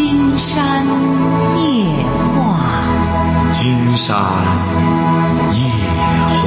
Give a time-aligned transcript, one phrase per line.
[0.00, 0.86] 金山
[1.58, 2.86] 夜话，
[3.52, 4.14] 金山
[5.52, 5.58] 夜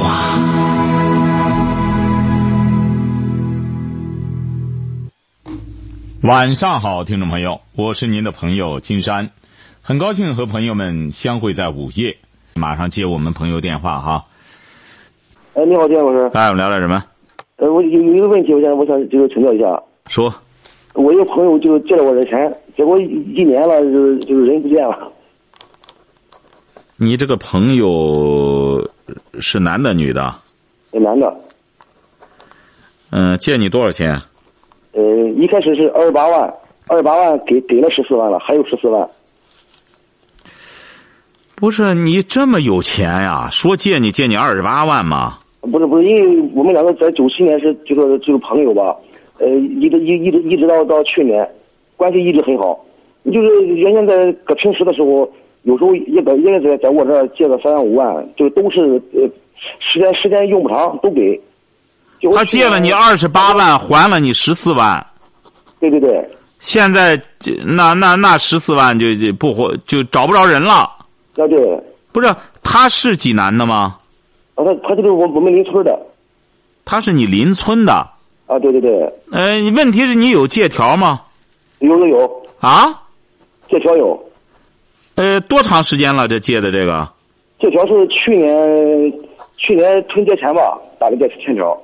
[6.22, 9.28] 晚上好，听众朋友，我是您的朋友金山，
[9.82, 12.16] 很高兴和朋友们相会在午夜。
[12.54, 14.24] 马上接我们朋友电话哈。
[15.52, 16.30] 哎，你好，金老师。
[16.32, 17.04] 哎，我们聊点什么？
[17.56, 19.82] 呃，我有有一个问题，我想我想就是请教一下。
[20.06, 20.32] 说。
[20.94, 25.12] 我一个朋友就借了我的钱，结果一年了，就是就是人不见了。
[26.96, 28.88] 你这个朋友
[29.40, 30.34] 是男的女的？
[30.92, 31.34] 男的。
[33.10, 34.20] 嗯，借你多少钱？
[34.92, 35.02] 呃，
[35.36, 36.52] 一开始是二十八万，
[36.86, 39.08] 二十八万给给了十四万了，还有十四万。
[41.54, 43.48] 不是你这么有钱呀？
[43.50, 45.38] 说借你借你二十八万吗？
[45.60, 48.96] 不是不是，因为我们两个在九七年是就说就是朋友吧，
[49.38, 51.48] 呃，一直一一直一直到到去年，
[52.02, 52.84] 关系一直很好。
[53.26, 55.30] 就是原先在搁平时的时候，
[55.62, 59.20] 有时候也搁也在在我这儿借个三万五万，就都是呃
[59.78, 61.40] 时间时间用不长都给。
[62.34, 65.06] 他借了你二十八万，还了你十四万。
[65.78, 66.28] 对对对。
[66.58, 67.20] 现在
[67.64, 70.90] 那那那十四万就就不还就找不着人了。
[71.36, 71.80] 啊对。
[72.10, 73.96] 不是，他是济南的吗？
[74.56, 75.96] 啊，他他就是我我们邻村的。
[76.84, 77.92] 他是你邻村的。
[78.46, 78.90] 啊对对对。
[79.30, 81.20] 呃，问题是你有借条吗？
[81.82, 82.42] 有有有。
[82.60, 83.02] 啊？
[83.68, 84.20] 借条有。
[85.14, 86.26] 呃，多长时间了？
[86.26, 87.08] 这借的这个？
[87.60, 89.12] 借条是去年
[89.56, 91.80] 去年春节前吧，打的这欠条。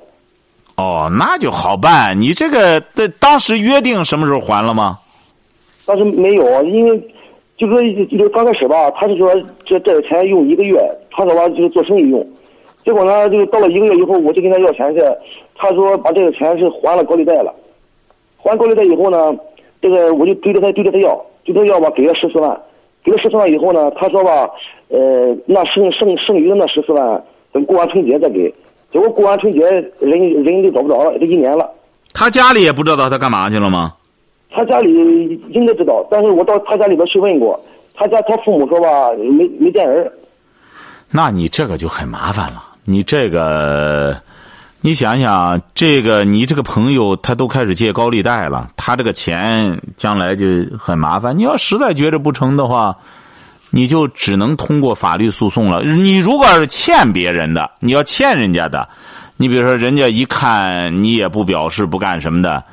[0.75, 2.19] 哦，那就好办。
[2.19, 4.97] 你这个的当时约定什么时候还了吗？
[5.85, 6.99] 当时没有，因为
[7.57, 7.81] 就说
[8.17, 9.33] 就刚开始吧，他是说
[9.65, 10.79] 这这个钱用一个月，
[11.11, 12.25] 他说吧就是做生意用。
[12.85, 15.01] 结果呢，就到了一个月以后，我就跟他要钱去，
[15.55, 17.53] 他说把这个钱是还了高利贷了。
[18.37, 19.35] 还高利贷以后呢，
[19.81, 22.59] 这个我就追着他追着他要，追着要吧，给了十四万，
[23.03, 24.49] 给了十四万以后呢，他说吧，
[24.89, 28.53] 呃，那剩剩剩余的那十四万，等过完春节再给。
[28.91, 29.59] 结果过完春节，
[29.99, 31.69] 人人就找不着了，这一年了。
[32.13, 33.93] 他家里也不知道他干嘛去了吗？
[34.51, 37.59] 他家里应该知道，但是我到他家里边去问过，
[37.93, 40.11] 他家他父母说吧，没没见人。
[41.11, 42.63] 那你这个就很麻烦了。
[42.85, 44.15] 你这个，
[44.81, 50.45] 你想想，这个你这个朋友他都开始借高利贷了，他这个钱将来就
[50.77, 51.37] 很麻烦。
[51.37, 52.95] 你要实在觉着不成的话。
[53.71, 55.83] 你就只能通过法律诉讼了。
[55.83, 58.89] 你如果是欠别人的，你要欠人家的，
[59.37, 62.63] 你比如说人家一看你也不表示不干什么的，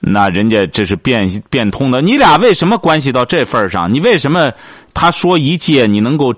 [0.00, 2.02] 那人家这是变变通的。
[2.02, 3.92] 你俩为什么关系到这份上？
[3.92, 4.50] 你为什么
[4.92, 6.34] 他说一借你能够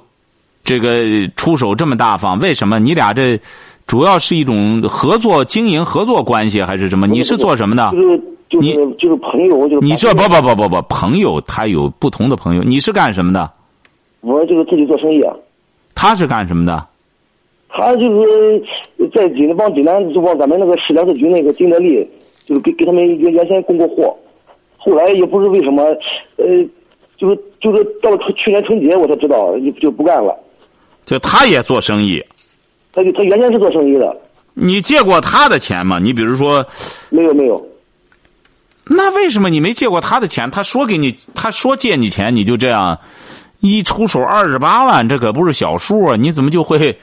[0.63, 2.39] 这个出手这么大方？
[2.41, 3.41] 为什么你俩这
[3.87, 7.07] 主要是一种合作经营合作关系还是什么？
[7.07, 7.91] 你是做什么的？
[7.93, 12.63] 就是就是就是朋友，就是你这不不不不不朋友，他有不同的朋友。
[12.63, 13.51] 你是干什么的？
[14.21, 15.35] 我就是自己做生意啊。
[15.95, 16.87] 他是干什么的？
[17.69, 18.63] 他就是
[19.13, 22.09] 在济南往济南就往咱们那个市粮食局那个金德利，
[22.47, 24.17] 就是给给他们原原先供过货，
[24.79, 25.83] 后来也不知为什么，
[26.37, 26.47] 呃，
[27.17, 30.35] 就是就是到了去年春节我才知道就就不干了。
[31.05, 32.23] 就他也做生意。
[32.95, 34.17] 他他原先是做生意的。
[34.55, 35.99] 你借过他的钱吗？
[35.99, 36.65] 你比如说。
[37.11, 37.67] 没有没有。
[38.87, 40.51] 那为什么你没借过他的钱？
[40.51, 42.99] 他说给你，他说借你钱，你就这样。
[43.61, 46.17] 一出手二十八万，这可不是小数啊！
[46.17, 46.99] 你怎么就会？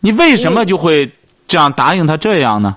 [0.00, 1.10] 你为什么就会
[1.46, 2.76] 这样答应他这样呢？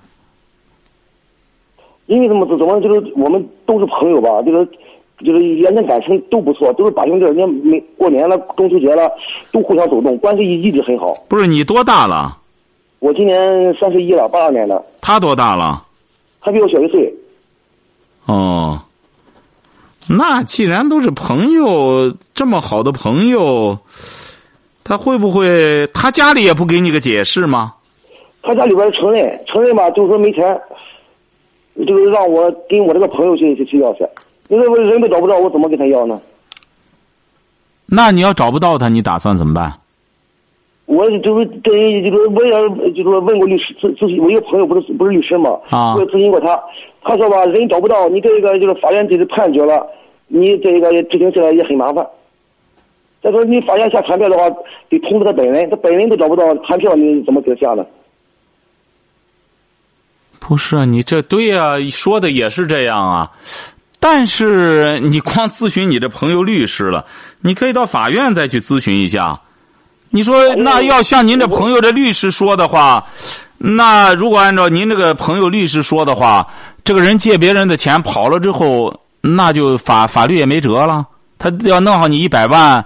[2.08, 4.68] 因为怎么怎么就是我们都是朋友吧，就是
[5.20, 9.10] 就是原先感情都不错，都是把兄弟，人家每过年了、中秋节了，
[9.52, 11.14] 都互相走动，关系一直很好。
[11.30, 12.38] 不是你多大了？
[13.00, 13.40] 我今年
[13.80, 14.84] 三十一了，八二年的。
[15.00, 15.84] 他多大了？
[16.42, 17.14] 他比我小一岁。
[18.26, 18.82] 哦。
[20.08, 23.80] 那既然都是朋友，这么好的朋友，
[24.84, 27.74] 他会不会他家里也不给你个解释吗？
[28.44, 30.62] 他家里边承认，承认吧，就是说没钱，
[31.88, 34.06] 就是让我跟我这个朋友去去去要去。
[34.48, 36.20] 你说我人都找不到，我怎么跟他要呢？
[37.88, 39.74] 那你要找不到他，你打算怎么办？
[40.86, 41.74] 我就是跟
[42.04, 46.62] 就是我也就是问过律师咨咨询，我一个朋友不是不是律师嘛，啊，我咨询过他，
[47.02, 49.84] 他说吧，人找不到，你这个就是法院这个判决了，
[50.28, 52.06] 你这个执行起来也很麻烦。
[53.24, 54.48] 再说你法院下传票的话，
[54.90, 57.84] 得通知他本人，他本人都找不到传票，你怎么给他下呢？
[60.40, 63.32] 不是啊你这对呀，说的也是这样啊，
[64.00, 67.06] 但是你光咨询你这朋友律师了，
[67.42, 69.40] 你可以到法院再去咨询一下。
[70.10, 73.06] 你说那要像您这朋友这律师说的话，
[73.58, 76.48] 那如果按照您这个朋友律师说的话，
[76.84, 81.06] 这个人借别人的钱跑了之后，那就法法律也没辙了。
[81.38, 82.86] 他要弄好你一百万，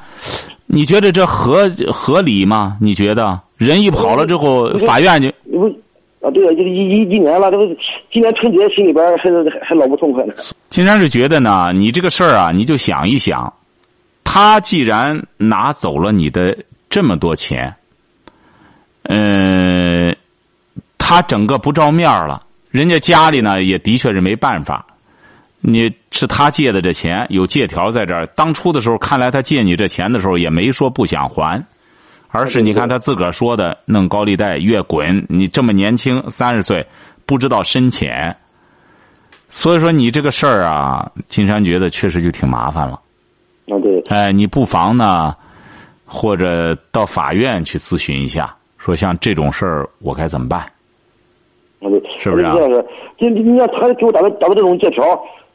[0.65, 2.77] 你觉得这合合理吗？
[2.79, 5.69] 你觉得人一跑了之后，法院就不
[6.21, 6.29] 啊？
[6.31, 7.65] 对啊，就是一一一年了，这不
[8.11, 9.29] 今年春节心里边还
[9.65, 10.33] 还老不痛快呢。
[10.69, 13.53] 金山是觉得呢，你这个事儿啊，你就想一想，
[14.23, 16.57] 他既然拿走了你的
[16.89, 17.73] 这么多钱，
[19.03, 20.15] 嗯，
[20.97, 24.85] 他整个不照面了，人家家里呢也的确是没办法。
[25.61, 28.25] 你是他借的这钱，有借条在这儿。
[28.27, 31.61] 当初的时候，看来他借你这钱的时候也没说不想还，
[32.31, 35.25] 而是你看他自个儿说的，弄高利贷越滚。
[35.27, 36.85] 你这么年轻，三十岁，
[37.25, 38.35] 不知道深浅。
[39.49, 43.01] 所以说你这个事儿啊，金山觉得确实就挺麻烦了。
[43.67, 43.99] 啊，对。
[44.09, 45.35] 哎，你不妨呢，
[46.05, 50.61] 或者到法院去咨询一下，说像这种事儿我该怎么办？
[51.81, 52.43] 啊，对，是不是？
[52.43, 52.85] 这样是，
[53.17, 55.03] 你你看他给我打的打的这种借条。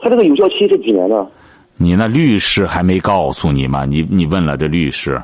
[0.01, 1.27] 他这个有效期是几年呢？
[1.77, 3.87] 你那律师还没告诉你吗？
[3.87, 5.23] 你你问了这律师？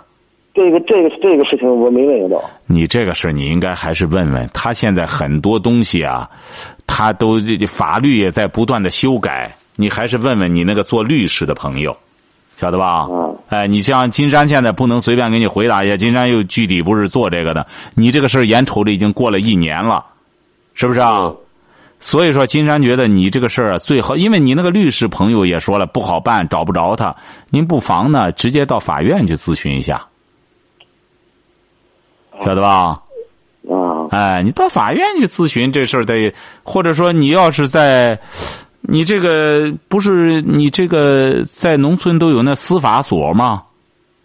[0.53, 2.43] 这个这个这个事情我没问到。
[2.67, 4.73] 你这个事你应该还是问问他。
[4.73, 6.29] 现在很多东西啊，
[6.87, 9.55] 他都这法律也在不断的修改。
[9.77, 11.97] 你还是问问你那个做律师的朋友，
[12.57, 13.07] 晓得吧？
[13.11, 13.37] 嗯。
[13.49, 15.97] 哎，你像金山现在不能随便给你回答一下。
[15.97, 17.67] 金山又具体不是做这个的。
[17.95, 20.05] 你这个事眼瞅着已经过了一年了，
[20.75, 21.33] 是不是啊？
[22.03, 27.15] 所以说，金山觉得你这个事儿啊，最好，因为你那个律师朋友也说了不好办，找不着他。
[27.51, 30.07] 您不妨呢，直接到法院去咨询一下，
[32.45, 33.01] 晓得吧？
[33.69, 36.33] 啊，哎，你到法院去咨询这事儿得，
[36.63, 38.19] 或者说你要是在，
[38.81, 43.63] 你这个不是你这个在农村都有那司法所吗？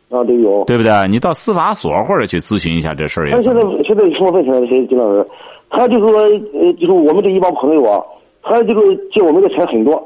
[0.10, 0.92] 啊，都有，对不对？
[1.10, 3.34] 你到司法所或者去咨询一下这事儿也。
[3.34, 4.66] 他现在现在什么问题呢？
[4.68, 5.28] 谁金老师？
[5.70, 6.12] 他就说，
[6.54, 8.02] 呃，就是我们这一帮朋友啊，
[8.42, 8.82] 他这个
[9.14, 10.02] 借我们的钱很多。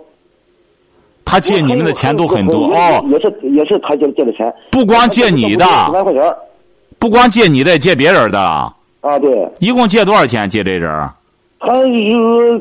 [1.24, 4.52] 他借你们的钱都很多哦，也是也是他借借的钱。
[4.72, 6.24] 不光借你的，十万块钱。
[7.00, 8.40] 不光借你的，借别人的。
[8.40, 9.50] 啊，对。
[9.60, 10.50] 一共借多少钱？
[10.50, 11.10] 借这人？
[11.60, 12.60] 他就是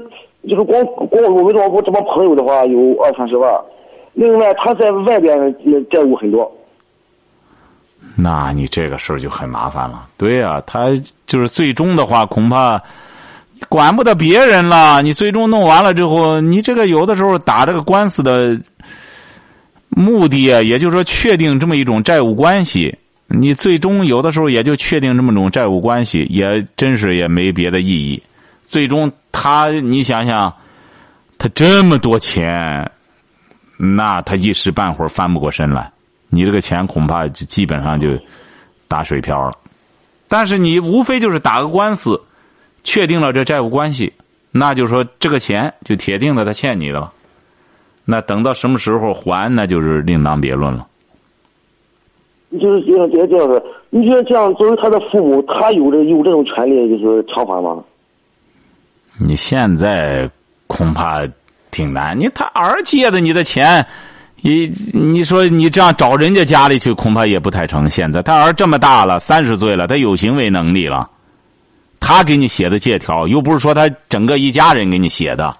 [0.48, 3.52] 就是光光我们这帮这帮朋友的话，有二三十万。
[4.14, 5.38] 另外，他在外边
[5.90, 6.50] 债务很多。
[8.16, 10.06] 那你这个事儿就很麻烦了。
[10.16, 10.90] 对呀，他
[11.26, 12.80] 就是最终的话，恐怕
[13.68, 15.02] 管不得别人了。
[15.02, 18.56] 你最终弄完了之后，你这个有的时候打这个官司的
[19.88, 22.96] 目的啊，也就是说确定这么一种债务关系。
[23.28, 28.22] 你最终有的时候也就确定这么种债务关系，也真是也没别的意义。
[28.64, 30.52] 最终他，你想想，
[31.36, 32.90] 他这么多钱，
[33.76, 35.92] 那他一时半会儿翻不过身来。
[36.30, 38.08] 你这个钱恐怕就基本上就
[38.86, 39.52] 打水漂了，
[40.26, 42.20] 但是你无非就是打个官司，
[42.82, 44.10] 确定了这债务关系，
[44.50, 47.12] 那就说这个钱就铁定的他欠你的了。
[48.06, 50.86] 那等到什么时候还，那就是另当别论了。
[52.50, 57.82] 你就是觉得这样子，你觉得这样作为他的父母，他有这有这种权利就是偿还吗？
[59.18, 60.30] 你现在
[60.66, 61.26] 恐怕
[61.70, 63.86] 挺难，你他儿借的你的钱。
[64.40, 67.90] 你你说你这样找人家家里去，恐怕也不太成。
[67.90, 71.10] 现在他儿这么大了，三十岁了，他有行为能力了，
[71.98, 75.56] 他给你写的借条，又不是说他整个一家人给你写的。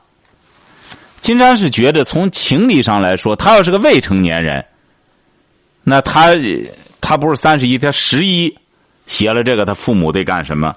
[1.20, 4.64] 金山是觉得从情理上来说，他要是个未成年人，
[5.83, 6.31] 那他
[7.01, 8.55] 他不是三十一，他十一，
[9.06, 10.75] 写了这个，他父母得干什么？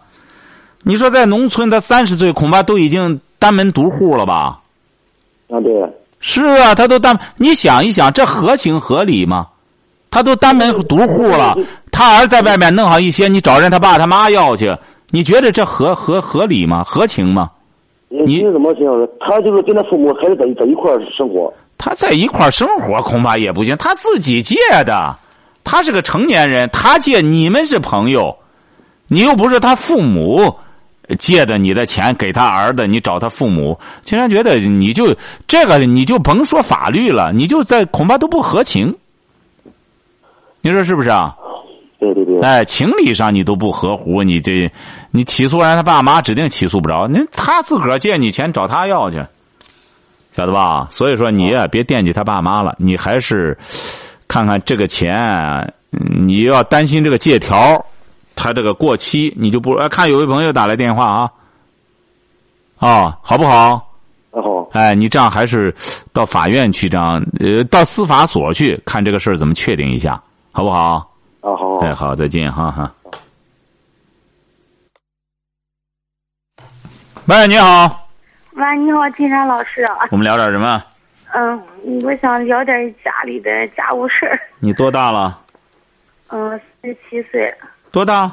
[0.84, 4.60] 你说在农村，他三十岁恐怕都已经单门独户了吧？
[5.50, 5.72] 啊，对。
[6.20, 9.48] 是啊，他都单，你想一想，这合情合理吗？
[10.10, 11.56] 他都单门独户了，
[11.92, 14.76] 他儿在外面弄好一些，你找人他爸他妈要去，
[15.10, 16.84] 你觉得这合合合理吗？
[16.84, 17.50] 合情吗？
[18.10, 19.08] 你怎么想的？
[19.20, 21.52] 他就是跟他父母还是在在一块生活。
[21.82, 25.18] 他在一块生活恐怕也不行，他自己借的，
[25.64, 28.38] 他是个成年人，他借你们是朋友，
[29.08, 30.56] 你又不是他父母。
[31.20, 35.14] 借的你的钱给他儿子，你找他父母，竟然觉得你就
[35.46, 38.96] 这个，你就甭说法律了，你就在恐怕都不合情。
[40.62, 41.36] 你说是不是啊？
[42.00, 42.40] 对对对。
[42.40, 44.72] 哎，情理上你都不合乎，你这
[45.10, 47.10] 你起诉人，他爸妈指定起诉不着。
[47.10, 49.22] 那他自个儿借你钱找他要去，
[50.32, 50.88] 晓得吧？
[50.90, 53.58] 所以说你也别惦记他爸妈了，你还是
[54.28, 57.86] 看看这个钱，你要担心这个借条。
[58.34, 59.88] 他这个过期，你就不哎？
[59.88, 61.32] 看有位朋友打来电话啊，
[62.80, 63.88] 哦，好不好？
[64.32, 64.68] 好。
[64.72, 65.76] 哎，你这样还是
[66.12, 70.20] 到法院去，这样呃，到司法所去看这个事儿怎么确定一下，
[70.52, 71.08] 好不好？
[71.42, 71.78] 啊，好。
[71.82, 72.92] 哎，好，再见，哈哈。
[77.26, 78.08] 喂，你好。
[78.54, 79.86] 喂，你好，金山老师。
[80.10, 80.84] 我们聊点什么？
[81.34, 81.64] 嗯，
[82.04, 84.38] 我想聊点家里的家务事儿。
[84.60, 85.40] 你多大了？
[86.28, 86.50] 嗯，
[86.82, 87.54] 三十七岁，
[87.92, 88.30] 多大？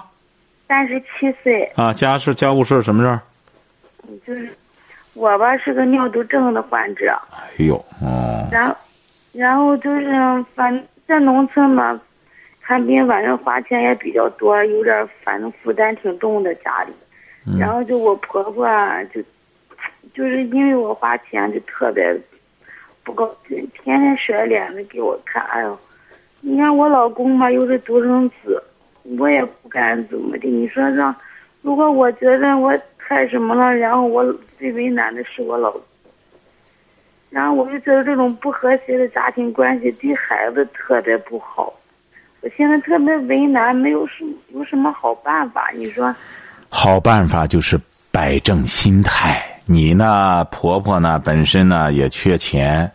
[0.67, 3.21] 三十七岁，啊，家事家务事什么事儿？
[4.27, 4.51] 就是
[5.15, 8.77] 我吧是个尿毒症的患者，哎呦，哦，然后
[9.33, 11.99] 然后就是反在农村嘛，
[12.61, 16.93] 看病反正花钱也比较多，有点反正负担挺重的家里。
[17.59, 19.23] 然后就我婆婆啊，就
[20.19, 22.13] 就是因为我花钱就特别
[23.05, 25.41] 不高兴，天天甩脸子给我看。
[25.45, 25.79] 哎呦，
[26.41, 28.61] 你看我老公嘛又是独生子，
[29.17, 30.49] 我也不敢怎么的。
[30.49, 31.15] 你说让，
[31.63, 34.25] 如果我觉得我太什么了，然后我
[34.59, 35.81] 最为难的是我老公。
[37.31, 41.73] 然后我就觉得这种不和谐的家庭关系对孩子特别不好，
[42.41, 45.71] 我现在特别为难，没有什有什么好办法？
[45.75, 46.13] 你说？
[46.71, 47.81] 好办法就是
[48.19, 49.41] 摆正心态。
[49.65, 52.91] 你呢，婆婆呢，本身呢也缺钱，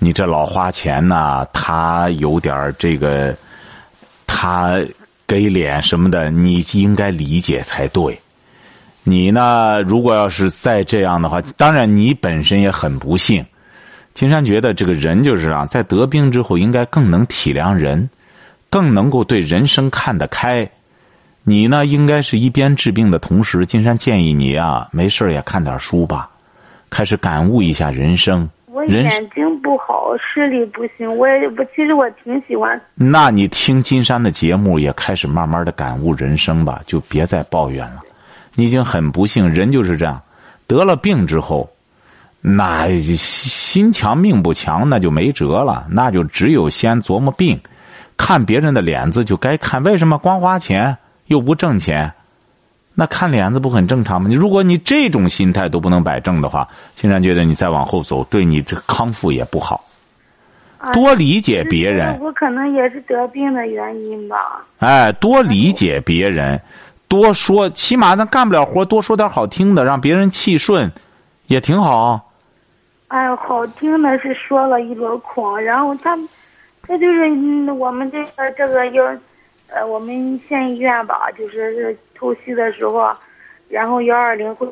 [0.00, 3.32] 你这老花钱呢，她有点这个，
[4.26, 4.76] 她
[5.28, 8.18] 给脸什么的，你应该理解才对。
[9.04, 13.46] 你呢，如果要是再这样的话，当然你本身也很不幸。
[14.12, 18.10] 金山觉得这个人就是啊，在得病之后，应该更能体谅人，
[18.68, 20.68] 更能够对人生看得开。
[21.46, 26.30] 你呢，应该是一边治病的同时，金山建议你啊，没事也看点书吧，
[26.88, 28.48] 开始感悟一下人生。
[28.66, 32.80] 我眼睛不好，视力不行，我也不，其实我挺喜欢。
[32.94, 38.00] 那你听金山的节目，也开始慢慢的感悟人生吧，就别再抱怨了。
[38.54, 40.20] 你已经很不幸，人就是这样，
[40.66, 41.70] 得了病之后，
[42.40, 47.60] 那心强命不强，那就没辙了，那就只有先琢磨病，
[48.16, 49.82] 看别人的脸子就该看。
[49.82, 50.96] 为什么光花钱？
[51.26, 52.12] 又不挣钱，
[52.94, 54.28] 那看脸子不很正常吗？
[54.28, 59.84] 你如果你这种心态都不能摆正的话，竟然觉得你再往后走，对你这康复也不好。
[60.92, 64.64] 多理解别人，我可能也是得病的原因吧。
[64.80, 66.60] 哎，多理解别人，
[67.08, 70.92] 多说，起码咱干不了活，多说点好听的，让别人气顺，
[71.46, 72.32] 也挺好。
[73.08, 76.16] 哎，好听的是说了一箩筐，然后他，
[76.86, 77.24] 他就是
[77.72, 79.04] 我们这个这个要。
[79.68, 83.12] 呃，我们县医院吧，就是透析的时候，
[83.68, 84.68] 然后幺二零会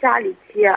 [0.00, 0.72] 家里接，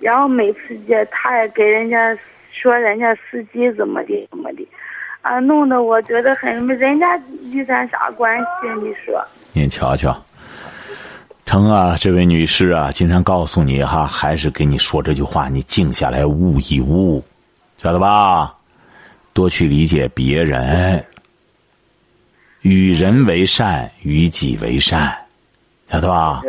[0.00, 2.16] 然后每次接他也给人家
[2.50, 4.66] 说人家司机怎么的怎么的，
[5.22, 7.20] 啊，弄得我觉得很人家
[7.52, 8.68] 与咱啥关系？
[8.82, 9.22] 你说？
[9.52, 10.20] 您瞧瞧，
[11.46, 17.22] 成啊，这位女士啊，经常告诉你哈，还是给你说这句话，你静下来悟一悟，
[17.76, 18.50] 晓得吧？
[19.32, 21.04] 多去理解别人。
[22.64, 25.14] 与人为善，与己为善，
[25.86, 26.42] 晓得吧？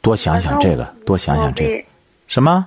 [0.00, 1.84] 多想想这个，多想想这个。
[2.26, 2.66] 什么？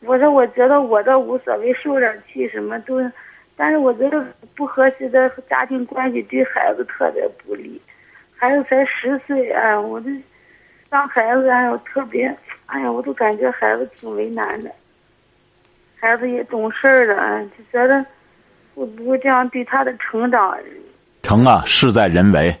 [0.00, 3.00] 我说，我觉得我倒无所谓，受点气什么都，
[3.54, 4.20] 但是我觉得
[4.56, 7.80] 不和谐的家庭关系对孩子特别不利。
[8.34, 10.10] 孩子才十岁，哎，我这
[10.88, 12.26] 当孩子哎呦特别，
[12.66, 14.72] 哎呀，我都感觉孩子挺为难的。
[15.94, 18.04] 孩子也懂事了，就觉得
[18.74, 20.58] 会不会这样对他的成长？
[21.24, 22.54] 成啊，事在人为。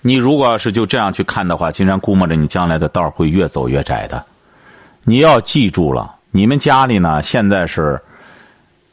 [0.00, 4.24] 你如果要是就这样去看的话，竟然估摸着你将来的道会越走越窄的。
[5.04, 8.00] 你要记住了，你们家里呢，现在是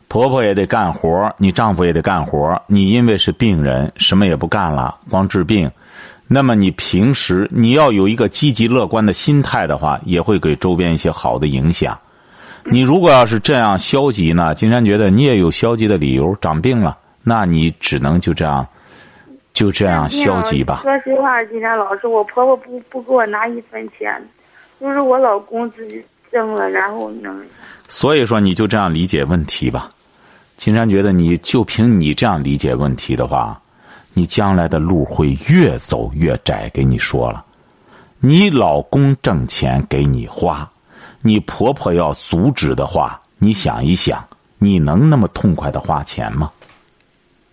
[0.10, 2.62] 婆婆也得干活，你丈夫也得干活。
[2.68, 5.72] 你因为是病人，什么也不干了，光治病。
[6.27, 11.98] 那么你平时你要有一个积极乐观的心态的话，也会给周边一些好的影响。
[12.65, 18.68] 你如果要是这样消极呢，竟然觉得你也有消极的理由，长病了，那你只能就这样。
[19.53, 20.81] 就这样消极吧。
[20.83, 24.22] 说实话，金山老师，我婆婆不不给我拿一分钱，
[24.79, 27.33] 都是我老公自己挣了，然后呢。
[27.88, 29.91] 所以说，你就这样理解问题吧。
[30.57, 33.62] 金山觉得，你就凭你这样理解问题的话，
[34.13, 36.69] 你将来的路会越走越窄。
[36.74, 37.45] 给你说了，
[38.19, 40.67] 你老公挣钱给你花，
[41.22, 44.25] 你婆婆要阻止的话，你想一想，
[44.57, 46.51] 你能那么痛快的花钱吗？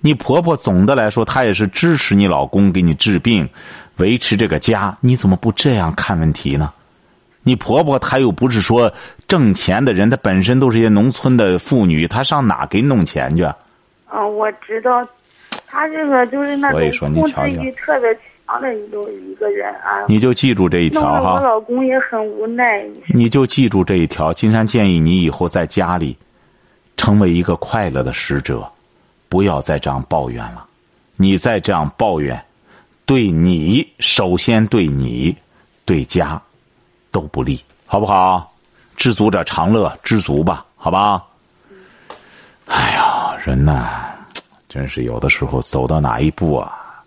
[0.00, 3.48] 你婆婆总的来说，她也是支持你老公给你治病，
[3.96, 4.96] 维持这个家。
[5.00, 6.72] 你怎么不这样看问题呢？
[7.42, 8.92] 你婆婆她又不是说
[9.28, 13.42] 挣钱的人，她本身都是一些农村的妇女，她上哪给你弄钱去？
[13.42, 15.06] 啊，我知道，
[15.66, 18.14] 她这个就是那种控制欲特别
[18.46, 20.04] 强的一种一个人啊。
[20.08, 21.34] 你就记住这一条哈。
[21.34, 22.82] 我老公也很无奈。
[23.08, 26.16] 你就记住这一条，金山建议你以后在家里，
[26.96, 28.66] 成为一个快乐的使者。
[29.30, 30.66] 不要再这样抱怨了，
[31.14, 32.44] 你再这样抱怨，
[33.06, 35.34] 对你首先对你，
[35.84, 36.42] 对家，
[37.12, 38.52] 都不利，好不好？
[38.96, 41.24] 知足者常乐，知足吧，好吧。
[42.66, 44.10] 哎呀，人呐，
[44.68, 47.02] 真是有的时候走到哪一步啊，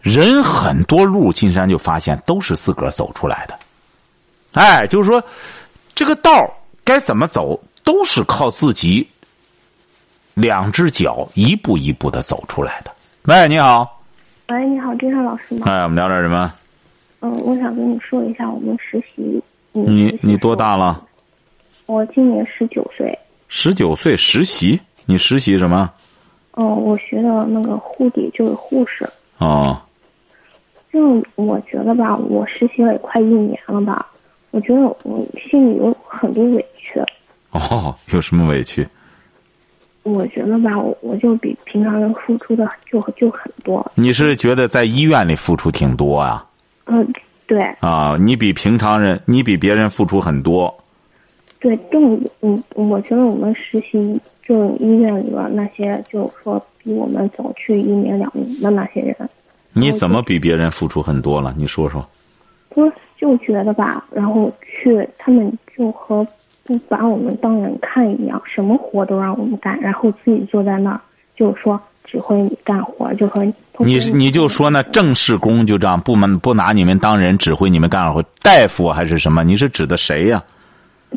[0.00, 3.58] 人很多路，金山就发现都是自个儿走出来的。
[4.54, 5.22] 哎，就是说，
[5.94, 6.50] 这个道
[6.84, 9.06] 该怎么走，都是靠自己
[10.40, 12.90] 两只脚一步一步的走出来的。
[13.26, 14.00] 喂，你好。
[14.48, 15.66] 喂，你好，金山老师吗？
[15.66, 16.50] 哎，我们聊点什么？
[17.20, 19.42] 嗯，我想跟你说一下我们实习。
[19.72, 21.04] 你你多大了？
[21.84, 23.16] 我今年十九岁。
[23.48, 24.80] 十九岁实习？
[25.04, 25.90] 你实习什么？
[26.52, 29.06] 哦，我学的那个护理，就是护士。
[29.38, 29.78] 哦。
[30.90, 34.06] 就我觉得吧，我实习了也快一年了吧，
[34.52, 36.98] 我觉得我心里有很多委屈。
[37.50, 38.88] 哦，有什么委屈？
[40.02, 43.92] 我觉得吧，我我就比平常人付出的就就很多。
[43.94, 46.44] 你是觉得在医院里付出挺多啊？
[46.86, 47.06] 嗯，
[47.46, 47.60] 对。
[47.80, 50.74] 啊，你比平常人，你比别人付出很多。
[51.58, 52.00] 对，就
[52.40, 59.14] 嗯，我觉得我们实习就医院里边那些，就是说比我们早去一年两年的那些人。
[59.74, 61.54] 你怎么比别人付出很多了？
[61.58, 62.02] 你说说。
[62.70, 66.26] 我就觉得吧，然后去他们就和。
[66.70, 71.00] 不把我们当人看一样，什么活都让我们干，然后自己坐在那儿，
[71.34, 73.44] 就是说指挥你干活，就和
[73.78, 79.42] 你你就说那正式工就这样，部门不拿你们当人，指挥你们干活，大夫还是什么？
[79.42, 80.40] 你是指的谁呀？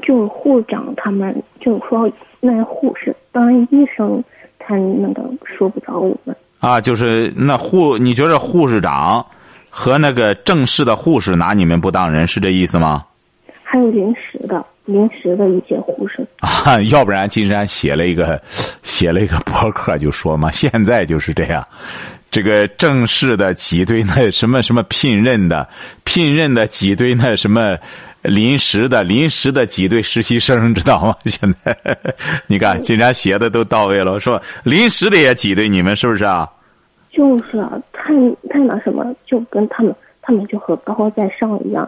[0.01, 4.23] 就是护长他们，就是说那护士，当然医生
[4.57, 9.23] 他那个说不着我们啊，就是那护，你觉得护士长
[9.69, 13.05] 和那个正式的护士拿你们不当人，是这意思吗？
[13.61, 14.65] 还有临时的。
[14.85, 18.41] 临时的一些护士 啊，要不然金山写了一个
[18.81, 21.65] 写了一个博客，就说嘛，现在就是这样，
[22.29, 25.67] 这个正式的挤兑那什么什么聘任的，
[26.03, 27.77] 聘任的挤兑那什么
[28.21, 31.15] 临时的，临时的挤兑实习生，知道吗？
[31.25, 31.77] 现在
[32.47, 36.49] 你看金山写的都到位了，说临时的也挤兑你们，是不是啊？
[37.11, 38.11] 就是啊，太
[38.49, 41.87] 太那什么，就跟他们他们就和高高在上一样。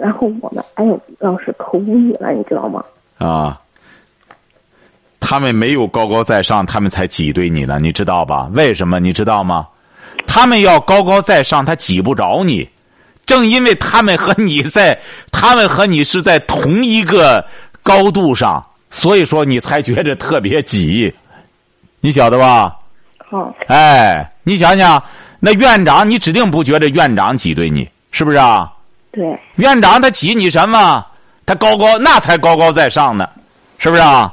[0.00, 2.82] 然后我们哎呦，老师可无语了，你知道吗？
[3.18, 3.60] 啊，
[5.20, 8.48] 他们没有高高在上，他们才挤兑你呢，你知道吧？
[8.52, 8.98] 为什么？
[9.00, 9.66] 你知道吗？
[10.26, 12.68] 他们要高高在上，他挤不着你。
[13.26, 14.96] 正因为他们和你在，
[15.32, 17.44] 他们和你是在同一个
[17.82, 21.12] 高度上，所以说你才觉得特别挤。
[22.00, 22.76] 你晓得吧？
[23.28, 23.52] 好。
[23.66, 25.02] 哎，你想想，
[25.40, 28.72] 那院长，你指定不觉得院长挤兑你，是不是啊？
[29.16, 31.02] 对，院长他挤你什么？
[31.46, 33.26] 他高高那才高高在上呢，
[33.78, 34.30] 是不是啊？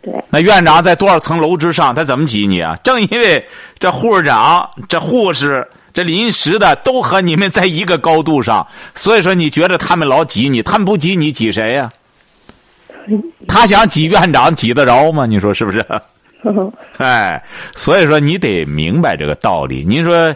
[0.00, 0.14] 对。
[0.30, 1.92] 那院长在多少层楼之上？
[1.92, 2.76] 他怎么挤你啊？
[2.84, 3.44] 正因为
[3.80, 8.64] 这护士长、这护士、这临时的都和你们在一个高度上，
[8.94, 11.90] 所以说你觉得他们老挤你，他们不挤你挤谁呀？
[13.48, 15.26] 他想挤院长，挤得着吗？
[15.26, 15.84] 你说是不是？
[16.98, 17.42] 哎，
[17.74, 19.84] 所以说你得明白这个道理。
[19.84, 20.32] 您说。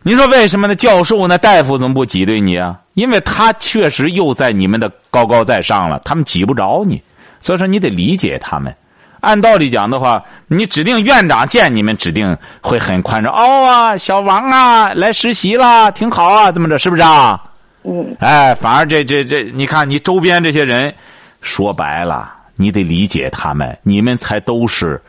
[0.00, 2.78] 您说为什么那教授那大夫怎么不挤兑你啊？
[2.98, 7.00] 因为他确实又在你们的高高在上了，他们挤不着你，
[7.40, 8.74] 所以说你得理解他们。
[9.20, 13.32] 按道理讲的话，你指定院长见你们，指定会很宽容。
[13.32, 16.76] 哦啊，小王啊，来实习了，挺好啊，怎么着？
[16.76, 17.40] 是不是啊？
[17.84, 18.16] 嗯。
[18.18, 20.92] 哎，反而这这这，你看你周边这些人，
[21.40, 23.78] 说白了，你得理解他们。
[23.84, 25.00] 你们才都是，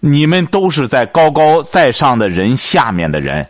[0.00, 3.46] 你们都是在高高在上的人下面的人。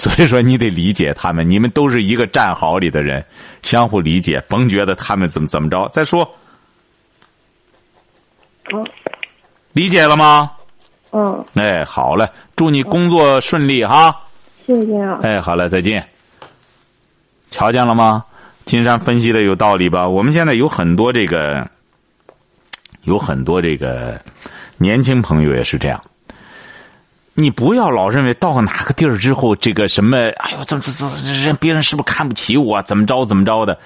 [0.00, 3.22] 所以说，你得理解他们，你们都是一个战壕里的人，
[3.60, 5.86] 相互理解，甭觉得他们怎么怎么着。
[5.88, 6.26] 再说，
[8.72, 8.82] 嗯，
[9.74, 10.52] 理解了吗？
[11.12, 11.44] 嗯。
[11.52, 14.18] 哎，好嘞，祝你工作顺利哈。
[14.66, 15.18] 谢谢啊。
[15.22, 16.08] 哎，好嘞，再见。
[17.50, 18.24] 瞧见了吗？
[18.64, 20.08] 金山分析的有道理吧？
[20.08, 21.68] 我们现在有很多这个，
[23.02, 24.18] 有很多这个
[24.78, 26.02] 年轻朋友也是这样。
[27.34, 31.12] 你不要老认为到哪个地儿之后，这个什么，哎呦，怎么怎么
[31.44, 32.82] 人别人是不是看不起我？
[32.82, 33.78] 怎么着怎么着的？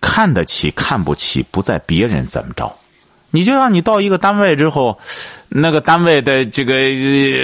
[0.00, 2.72] 看得起看不起，不在别人怎么着。
[3.30, 4.96] 你就像你到一个单位之后，
[5.48, 6.74] 那个单位的这个，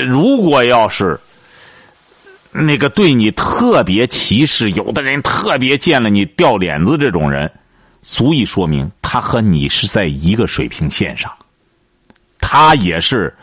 [0.04, 1.18] 如果要是
[2.52, 7.50] 那个对你特别歧视，有的人特别见了你掉脸子，这种人，
[8.02, 11.32] 足以说明他和你是在一个水平线上，
[12.38, 13.34] 他也是。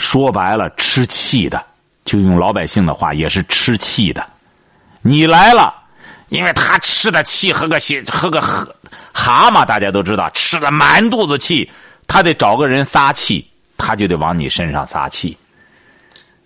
[0.00, 1.62] 说白了，吃气的，
[2.06, 4.26] 就用老百姓的话，也是吃气的。
[5.02, 5.74] 你来了，
[6.30, 8.66] 因为他吃的气和个血和个蛤
[9.12, 11.70] 蛤蟆，大家都知道，吃了满肚子气，
[12.08, 15.36] 他得找个人撒气，他就得往你身上撒气。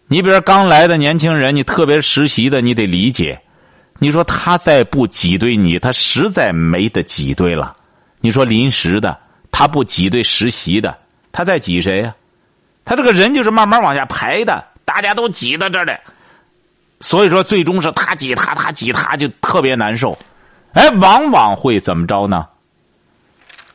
[0.09, 3.41] 你比如刚来的年轻人，你特别实习的，你得理解。
[4.01, 7.77] 你说他再不挤兑你，他实在没得挤兑了。
[8.21, 9.17] 你说临时的，
[9.53, 10.99] 他不挤兑实习的，
[11.31, 12.15] 他在挤谁呀？
[12.85, 15.99] 他这个人就是慢慢往下排的，大家都挤到这儿的，
[17.01, 20.19] 所以说最终是他挤他，他挤他，就特别难受。
[20.73, 22.47] 哎，往往会怎么着呢？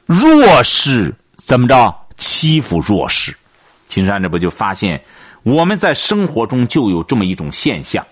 [0.06, 3.36] 弱势怎么着欺负弱势？
[3.88, 5.02] 金山这不就发现，
[5.44, 8.06] 我们在生活中就有这么一种现象。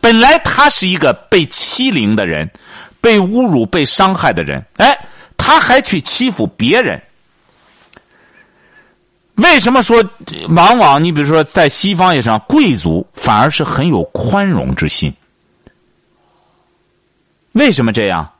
[0.00, 2.48] 本来他是一个被欺凌的人，
[3.00, 4.96] 被侮辱、被伤害的人，哎，
[5.36, 7.02] 他还去欺负别人。
[9.36, 10.02] 为什么说
[10.48, 15.12] 往往你比如说在西方也上，贵族反而是很有宽容之心？
[17.52, 18.30] 为什么这样？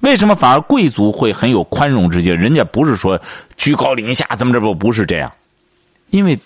[0.00, 2.34] 为什么反而贵族会很有宽容之心？
[2.36, 3.20] 人家不是说
[3.56, 5.32] 居高临下，怎么着不不是这样？
[6.10, 6.38] 因为，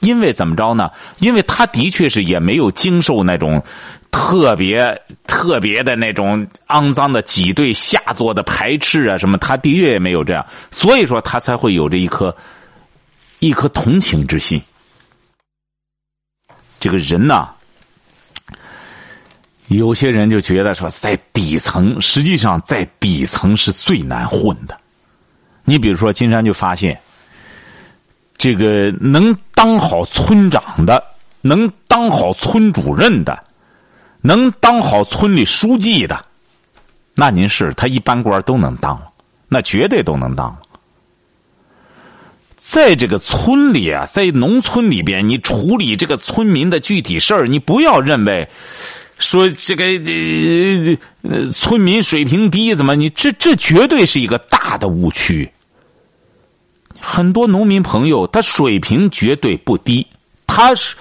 [0.00, 0.90] 因为怎么着呢？
[1.18, 3.62] 因为他的确是也没有经受那种
[4.10, 12.36] 特别特别的那种肮脏的挤兑、下作的排斥啊什么，他的确也没有这样，所以说他才会有这一颗
[13.38, 14.60] 一颗同情之心。
[16.80, 17.50] 这个人呐。
[19.68, 24.74] 有些人就觉得说，在底层，实际上在底层是最难混的。
[25.64, 26.98] 你比如说，金山就发现，
[28.38, 31.04] 这个能当好村长的，
[31.42, 33.44] 能当好村主任的，
[34.22, 36.24] 能当好村里书记的，
[37.14, 39.12] 那您是他一般官都能当了，
[39.48, 40.62] 那绝对都能当了。
[42.58, 48.46] 在这个村里啊，在农村里边，你处理这个村民的具体事儿，你不要认为。
[49.18, 49.84] 说这个
[51.22, 55.50] 呃村民水平低，怎么你这这绝对是一个大的误区。
[57.00, 60.06] 很多农民朋友，他水平绝对不低，
[60.46, 60.94] 他是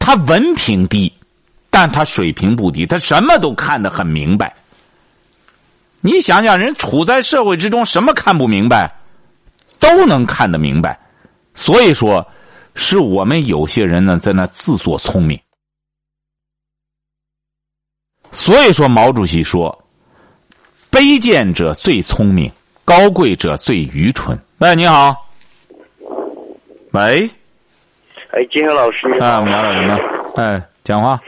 [0.00, 1.12] 他文凭低，
[1.70, 4.52] 但他水平不低，他什么都看得很明白。
[6.00, 8.92] 你想想，人处在社会之中，什么看不明白，
[9.80, 10.96] 都能看得明白。
[11.54, 12.24] 所以说，
[12.76, 15.38] 是我们有些人呢，在那自作聪明。
[18.30, 19.76] 所以说，毛主席说
[20.92, 22.50] ：“卑贱者最聪明，
[22.84, 25.28] 高贵者最愚蠢。”喂，你好。
[26.92, 27.28] 喂。
[28.30, 29.08] 哎，金河老师。
[29.20, 29.98] 啊，我们聊点什么？
[30.36, 31.20] 哎，讲话。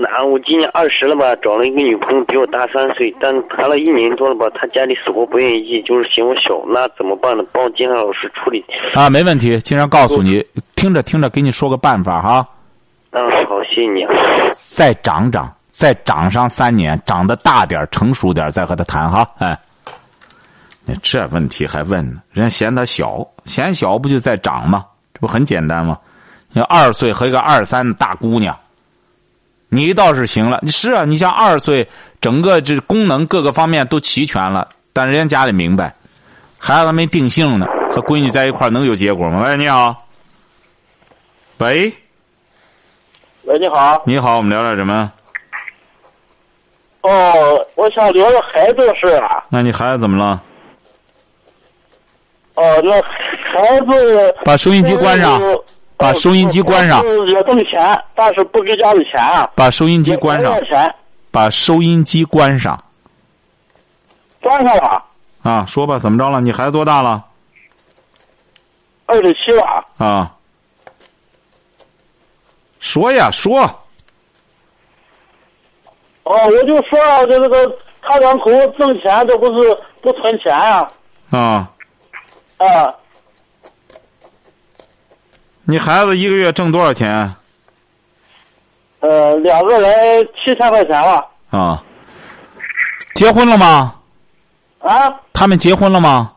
[0.00, 7.42] 那我今年二十了吧，找了一个女朋友，比我大三岁，但谈了一年多了吧，她家里死活不愿意，就是嫌我小，那怎么办呢？
[7.52, 8.64] 帮我金山老师处理。
[8.94, 10.44] 啊，没问题，金山告诉你，
[10.76, 12.46] 听着听着，给你说个办法哈。
[13.10, 14.06] 嗯，好，谢谢你。
[14.52, 15.52] 再长长。
[15.66, 19.28] 再长上三年，长得大点成熟点再和他谈哈。
[19.38, 19.56] 哎，
[21.02, 22.22] 这问题还问呢？
[22.32, 24.86] 人家嫌他小，嫌小不就再长吗？
[25.12, 25.98] 这不很简单吗？
[26.52, 28.56] 你二岁和一个二三的大姑娘，
[29.68, 30.60] 你倒是行了。
[30.66, 31.86] 是啊，你像二岁，
[32.20, 35.94] 整个这功能各个方面都齐全了，但人家家里明白，
[36.58, 39.44] 孩子还没定性呢，和闺女在一块能有结果吗？
[39.46, 40.06] 喂，你好。
[41.58, 41.92] 喂。
[43.44, 44.02] 喂，你好。
[44.04, 45.12] 你好，我们聊点什么？
[47.02, 49.44] 哦，我想聊聊孩子的事啊。
[49.48, 50.42] 那你孩子怎么了？
[52.54, 52.92] 哦，那
[53.50, 55.40] 孩子把收音机关上，
[55.98, 57.04] 把收音机关上。
[57.26, 59.50] 也挣钱，但是不给家里钱啊。
[59.54, 60.54] 把收音机关上。
[60.64, 60.94] 钱。
[61.30, 62.82] 把收音机关上。
[64.40, 65.04] 关上了。
[65.42, 66.40] 啊，说吧，怎么着了？
[66.40, 67.24] 你孩子多大了？
[69.06, 69.84] 二十七了。
[69.98, 70.34] 啊。
[72.78, 73.60] 说呀，说。
[76.22, 80.88] 哦，我就说啊，这这个他两口子挣钱，这不是不存钱呀？
[81.30, 81.68] 啊。
[82.58, 82.94] 啊。
[85.70, 87.30] 你孩子一个月挣多少钱？
[89.00, 91.22] 呃，两个人七千块钱吧。
[91.50, 91.84] 啊。
[93.14, 93.94] 结婚了吗？
[94.78, 95.12] 啊。
[95.34, 96.32] 他们结婚了吗？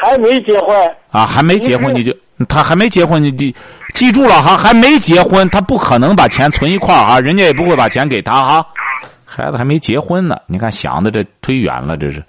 [0.00, 0.96] 还没结婚。
[1.10, 2.16] 啊，还没结婚你就
[2.48, 3.54] 他还没结婚你记
[3.92, 8.66] 记住了哈，还没结婚他不可能把钱存一块儿啊，人家也不会把钱给他哈。
[9.26, 12.24] 孩子还没结婚呢，你看想的这忒远了，这是。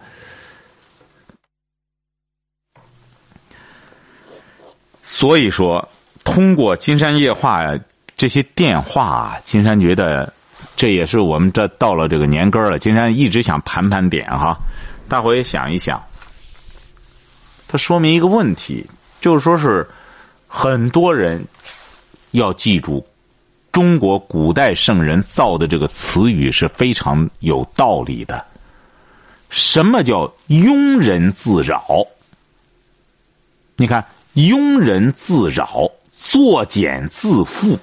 [5.02, 5.88] 所以说，
[6.28, 7.64] 通过金山夜话，
[8.18, 10.32] 这些电话，金山觉得
[10.76, 12.78] 这也是我们这到了这个年根了。
[12.78, 14.58] 金山一直想盘盘点哈，
[15.08, 16.04] 大伙也想一想，
[17.70, 18.86] 它说明一个问题，
[19.22, 19.88] 就是说是
[20.48, 21.42] 很多人
[22.32, 23.08] 要记住。
[23.72, 28.44] 中国古代圣人造的这个词语是非常有道理的。
[29.50, 32.06] 什么叫庸人自扰？
[33.78, 34.04] 你看，
[34.36, 37.78] 庸人自扰，作茧自缚。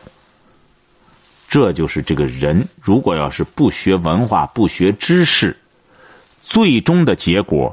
[1.48, 5.56] 这就是这个人，如果要是不学文化、不学知识，
[6.42, 7.72] 最终的结果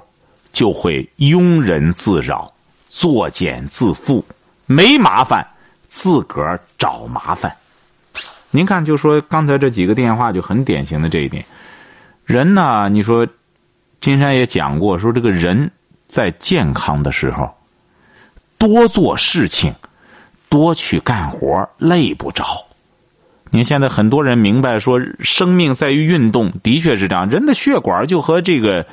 [0.52, 2.54] 就会庸人自扰，
[2.90, 4.24] 作茧自缚。
[4.68, 5.44] 没麻烦，
[5.90, 7.52] 自个儿找麻烦。
[8.52, 11.44] 您看，就说刚才这几个电话就很典型的这一点。
[12.24, 13.28] 人呢，你说，
[14.00, 15.72] 金山也讲过，说这个人
[16.08, 17.50] 在健康的时候，
[18.60, 19.74] 多做事情，
[20.52, 22.44] 多去干活，累不着。
[23.52, 27.30] 你现在很多人明白说，生命在于运动，的确是这样。
[27.30, 28.86] 人的血管就和这个，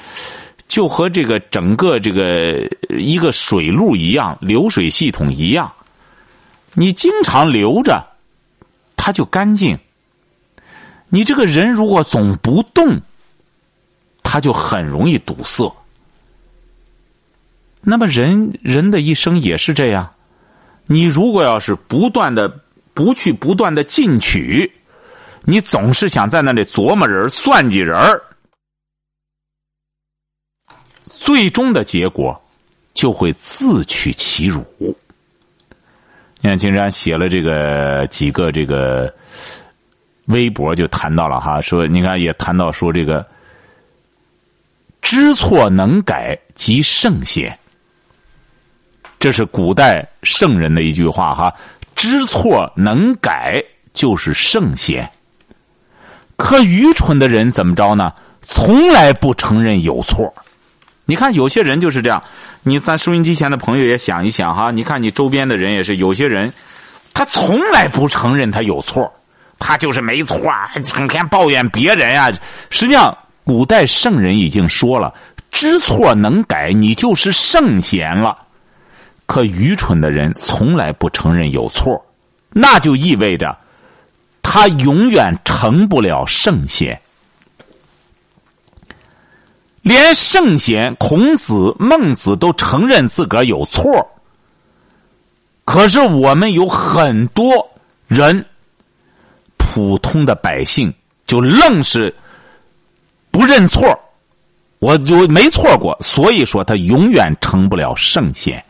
[0.68, 2.64] 就和这个整个这个
[2.96, 5.72] 一个水路一样，流水系统一样，
[6.74, 8.06] 你经常流着。
[8.96, 9.76] 它就干净。
[11.08, 13.00] 你这个人如果总不动，
[14.22, 15.74] 他就很容易堵塞。
[17.80, 20.10] 那么人人的一生也是这样。
[20.88, 22.48] 你如果要是不断的
[22.94, 24.72] 不去不断的进取，
[25.44, 27.96] 你总是想在那里琢磨人、算计人
[31.04, 32.40] 最终的结果
[32.94, 34.64] 就会自取其辱。
[36.40, 39.12] 你看，金山写了这个几个这个
[40.26, 43.26] 微博，就谈到了哈，说你看也谈到说这个
[45.02, 47.58] 知错能改即圣贤，
[49.18, 51.52] 这是古代圣人的一句话哈，
[51.96, 55.08] 知错能改就是圣贤。
[56.36, 58.12] 可愚蠢的人怎么着呢？
[58.40, 60.32] 从来不承认有错。
[61.04, 62.22] 你看，有些人就是这样。
[62.62, 66.52] 你咱收音机前的朋友也想一想哈，你看你周边的人也是，有些人
[67.12, 69.12] 他从来不承认他有错，
[69.58, 70.38] 他就是没错，
[70.84, 72.30] 整天抱怨别人啊。
[72.70, 75.12] 实际上，古代圣人已经说了，
[75.50, 78.38] 知错能改，你就是圣贤了。
[79.28, 82.02] 可愚蠢的人从来不承认有错，
[82.50, 83.54] 那就意味着
[84.42, 86.98] 他永远成不了圣贤。
[89.82, 93.84] 连圣贤孔子、孟子都承认自个儿有错，
[95.66, 97.70] 可是我们有很多
[98.06, 98.42] 人，
[99.58, 100.92] 普通的百姓
[101.26, 102.14] 就愣是
[103.30, 103.86] 不认错，
[104.78, 108.64] 我就没错过，所以说他永远成不了圣贤。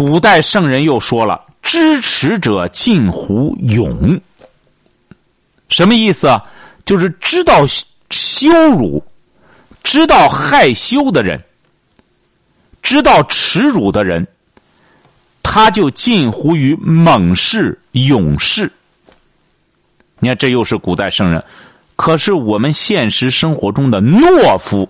[0.00, 4.18] 古代圣人又说了：“知耻者近乎勇。”
[5.68, 6.42] 什么意思啊？
[6.86, 7.66] 就是知道。
[8.08, 9.04] 羞辱，
[9.84, 11.38] 知道害羞的人，
[12.82, 14.26] 知道耻辱的人，
[15.42, 18.72] 他就近乎于猛士、勇士。
[20.18, 21.44] 你看，这又是古代圣人。
[21.94, 24.88] 可是我们现实生活中的懦夫，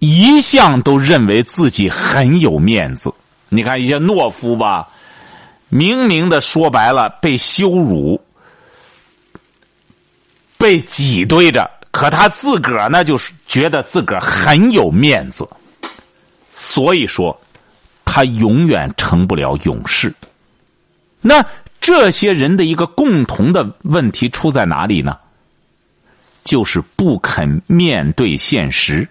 [0.00, 3.14] 一向都认为自己很有面子。
[3.54, 4.88] 你看一些懦夫吧，
[5.68, 8.20] 明明的说白了，被羞辱。
[10.56, 15.46] 被挤兑着，可他自个儿呢，就是觉得自个儿很有面子，
[16.54, 17.38] 所以说
[18.04, 20.14] 他永远成不了勇士。
[21.20, 21.44] 那
[21.80, 25.18] 这些人的一个共同的问题出在哪里呢？
[26.44, 29.06] 就是不肯面对现实，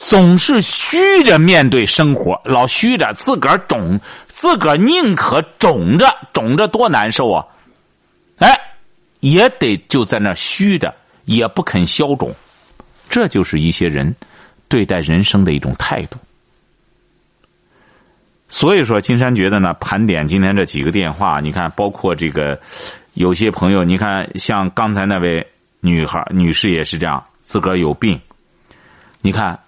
[0.00, 7.44] 总是虚着面对生活，老虚着自个儿肿，自个儿宁可肿着，肿着多难受啊！
[8.38, 8.60] 哎。
[9.20, 12.32] 也得就在那虚着，也不肯消肿，
[13.10, 14.14] 这就是一些人
[14.68, 16.16] 对待人生的一种态度。
[18.46, 22.56] 所以说，金山觉得呢，盘点今天这几个电话，你看，包括这个
[23.14, 25.44] 有些朋友，你看像刚才那位
[25.80, 28.20] 女孩女士也是这样，自个儿有病，
[29.20, 29.58] 你看，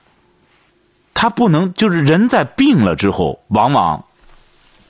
[1.14, 4.03] 他不能就是人在病了之后，往往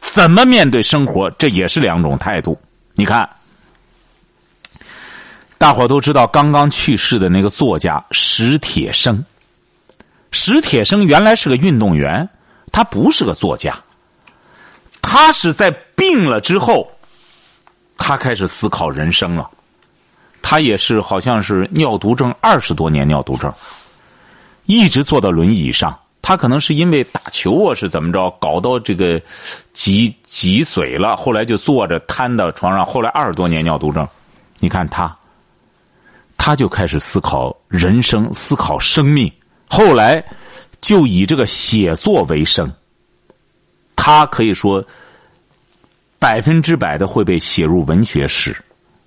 [0.00, 2.58] 怎么面对生活，这也是两种态度。
[2.94, 3.28] 你看。
[5.58, 9.22] 大伙都知道刚刚去世的那个作家史铁生。
[10.32, 12.26] 史铁生原来是个运动员，
[12.72, 13.78] 他不是个作家。
[15.02, 16.90] 他是在病了之后，
[17.98, 19.50] 他开始思考人生了。
[20.40, 23.52] 他也是好像是尿毒症二十多年尿毒症，
[24.64, 25.94] 一直坐到轮椅上。
[26.30, 29.20] 他可能是因为打球啊，是怎么着，搞到这个
[29.72, 32.86] 脊脊髓了，后来就坐着瘫到床上。
[32.86, 34.06] 后来二十多年尿毒症，
[34.60, 35.12] 你看他。
[36.38, 39.28] 他就开始思考人生，思考生命。
[39.68, 40.24] 后来
[40.80, 42.72] 就以这个写作为生。
[43.96, 44.84] 他可以说
[46.20, 48.56] 百分之百的会被写入文学史。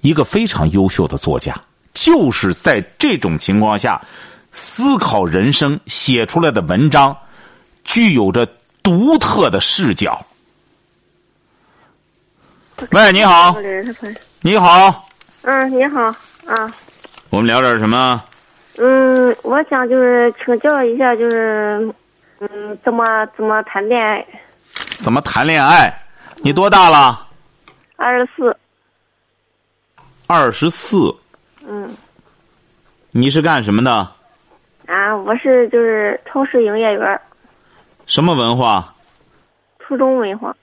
[0.02, 1.56] 一个非常优秀的作家，
[1.94, 4.02] 就是在这种情况下
[4.54, 7.16] 思考人生，写出来的文章
[7.84, 8.48] 具有着
[8.82, 10.24] 独特的视角。
[12.92, 13.56] 喂，你好。
[14.42, 15.10] 你好。
[15.42, 16.02] 嗯，你好
[16.46, 16.74] 啊。
[17.30, 18.24] 我们聊点什么？
[18.78, 21.94] 嗯，我想就是请教一下，就是，
[22.40, 23.04] 嗯，怎么
[23.36, 24.26] 怎么谈恋爱？
[24.92, 25.92] 怎么谈恋爱？
[26.38, 27.28] 你多大了？
[27.96, 28.58] 二十四。
[30.28, 31.16] 二十四。
[31.66, 31.90] 嗯。
[33.12, 34.12] 你是干什么的？
[34.94, 37.20] 啊，我是就是超市营业员。
[38.06, 38.94] 什么文化？
[39.80, 40.56] 初中文化。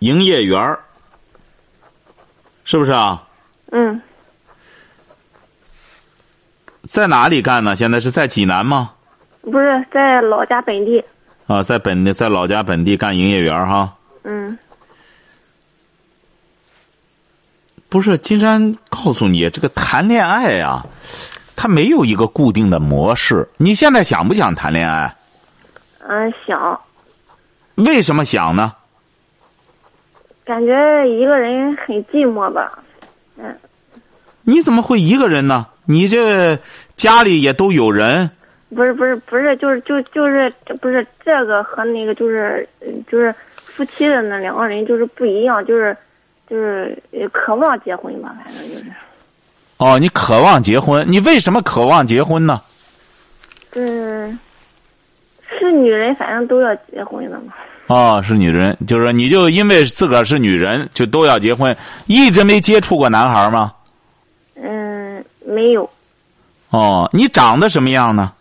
[0.00, 0.80] 营业员儿，
[2.64, 3.24] 是不是啊？
[3.70, 4.02] 嗯。
[6.88, 7.76] 在哪里干呢？
[7.76, 8.92] 现在是在济南吗？
[9.42, 11.04] 不是在老家本地。
[11.46, 13.94] 啊，在本地，在老家本地干营业员哈。
[14.24, 14.58] 嗯。
[17.88, 20.84] 不是，金山告诉你，这个谈恋爱呀，
[21.60, 23.46] 它没有一个固定的模式。
[23.56, 25.12] 你现在想不想谈恋爱？
[26.06, 26.80] 嗯，想。
[27.74, 28.72] 为什么想呢？
[30.44, 32.78] 感觉一个人很寂寞吧，
[33.36, 33.52] 嗯。
[34.42, 35.66] 你怎么会一个人呢？
[35.84, 36.56] 你这
[36.94, 38.30] 家里也都有人。
[38.74, 40.48] 不是不是不是，就是就就是
[40.80, 42.68] 不是这个和那个就是
[43.10, 45.96] 就是夫妻的那两个人就是不一样，就是
[46.48, 46.96] 就是
[47.32, 48.77] 渴望结婚吧，反正就是。
[49.78, 51.04] 哦，你渴望结婚？
[51.08, 52.60] 你为什么渴望结婚呢？
[53.74, 54.38] 嗯，
[55.48, 57.52] 是女人，反正都要结婚的嘛。
[57.86, 61.74] 哦，是女人，就是说，你就因为自个儿是女人，就都要结婚，
[62.06, 63.72] 一直没接触过男孩吗？
[64.56, 65.88] 嗯，没有。
[66.70, 68.32] 哦，你长得什么样呢？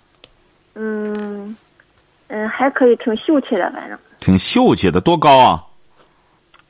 [0.76, 1.56] 嗯，
[2.28, 3.97] 嗯，还可以，挺秀气的，反正。
[4.19, 5.63] 挺秀气的，多高啊？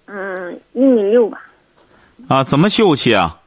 [0.08, 1.42] 嗯，一米六吧。
[2.28, 3.38] 啊，怎么秀气啊？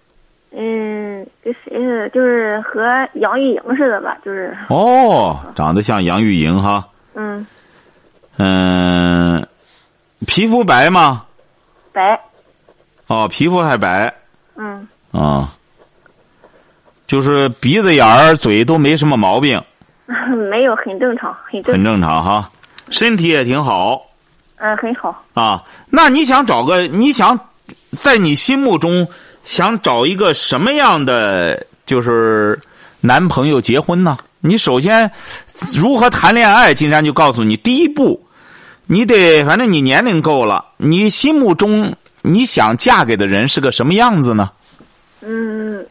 [0.52, 1.09] 嗯，
[1.42, 2.08] 跟谁似的？
[2.10, 2.82] 就是和
[3.14, 4.56] 杨钰莹似的吧，就是。
[4.68, 6.86] 哦，长得像杨钰莹哈。
[7.14, 7.46] 嗯。
[8.36, 9.46] 嗯，
[10.26, 11.24] 皮肤白吗？
[11.92, 12.18] 白。
[13.06, 14.12] 哦，皮肤还白。
[14.56, 14.86] 嗯。
[15.12, 15.48] 啊。
[17.06, 19.60] 就是鼻子眼儿、嘴都没什么毛病。
[20.50, 21.72] 没有，很正常，很正。
[21.72, 22.50] 很正常哈，
[22.90, 24.00] 身体也挺好。
[24.56, 25.24] 嗯，很好。
[25.34, 26.86] 啊，那你想找个？
[26.86, 27.38] 你想
[27.92, 29.06] 在你心目中
[29.44, 32.58] 想找一个什么样的就是
[33.00, 34.16] 男朋友结婚呢？
[34.40, 35.10] 你首先
[35.78, 36.72] 如何谈恋爱？
[36.72, 38.20] 金山就告诉你，第一步，
[38.86, 44.50] 你得反正你年龄够了，你心目中你想嫁给的人是个什么样子呢？
[45.20, 45.84] 嗯，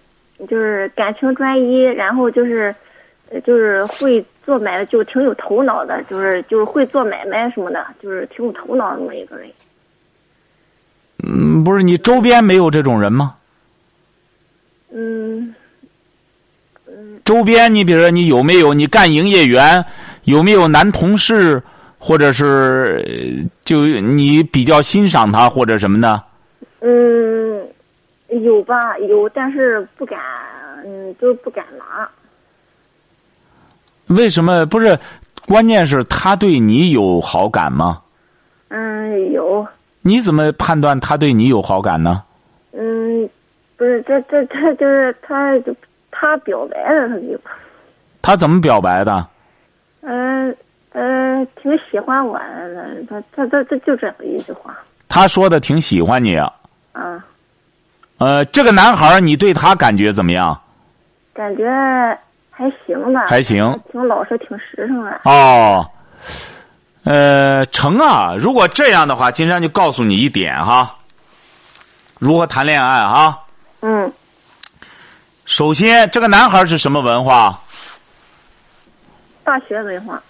[0.49, 2.75] 就是感情专一，然后就是。
[3.45, 9.47] 就是会做买卖，就挺有头脑的，就是就是会做买卖什么的，就是挺有头脑那么一个人。
[11.23, 13.35] 嗯，不是你周边没有这种人吗？
[14.91, 15.53] 嗯，
[16.87, 17.19] 嗯。
[17.23, 19.83] 周边，你比如说，你有没有你干营业员，
[20.23, 21.61] 有没有男同事，
[21.97, 26.23] 或者是就你比较欣赏他或者什么的？
[26.81, 27.67] 嗯，
[28.43, 30.19] 有吧，有，但是不敢，
[30.85, 32.09] 嗯，就不敢拿。
[34.07, 34.97] 为什么不是？
[35.47, 38.01] 关键是他对你有好感吗？
[38.67, 39.65] 嗯，有。
[40.01, 42.21] 你怎么判断他对你有好感呢？
[42.71, 43.27] 嗯，
[43.79, 45.53] 不是，这这这就是他，
[46.11, 47.39] 他表白了，他就。
[48.21, 49.25] 他怎么表白的？
[50.01, 50.53] 嗯
[50.91, 54.77] 嗯，挺喜欢我的，他他他他就这一句话。
[55.07, 56.35] 他说的挺喜欢你。
[56.35, 56.53] 啊。
[58.17, 60.61] 呃，这个男孩你对他感觉怎么样？
[61.33, 61.65] 感觉。
[62.51, 65.21] 还行吧，还行，挺老实，挺实诚的。
[65.23, 65.89] 哦，
[67.05, 68.35] 呃，成啊！
[68.37, 70.97] 如果这样的话，金山就告诉你一点哈，
[72.19, 73.39] 如何谈恋爱哈。
[73.81, 74.11] 嗯。
[75.45, 77.59] 首先，这个男孩是什么文化？
[79.43, 80.21] 大学文化。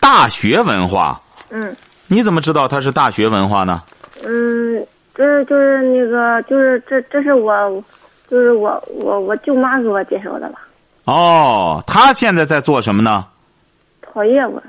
[0.00, 1.20] 大学文化。
[1.50, 1.76] 嗯。
[2.06, 3.82] 你怎么知道他是大学文化呢？
[4.24, 7.84] 嗯，这就是那个，就是这，这是我，
[8.30, 10.60] 就是我，我我舅妈给我介绍的吧。
[11.04, 13.26] 哦，他现在在做什么呢？
[14.00, 14.62] 跑业务。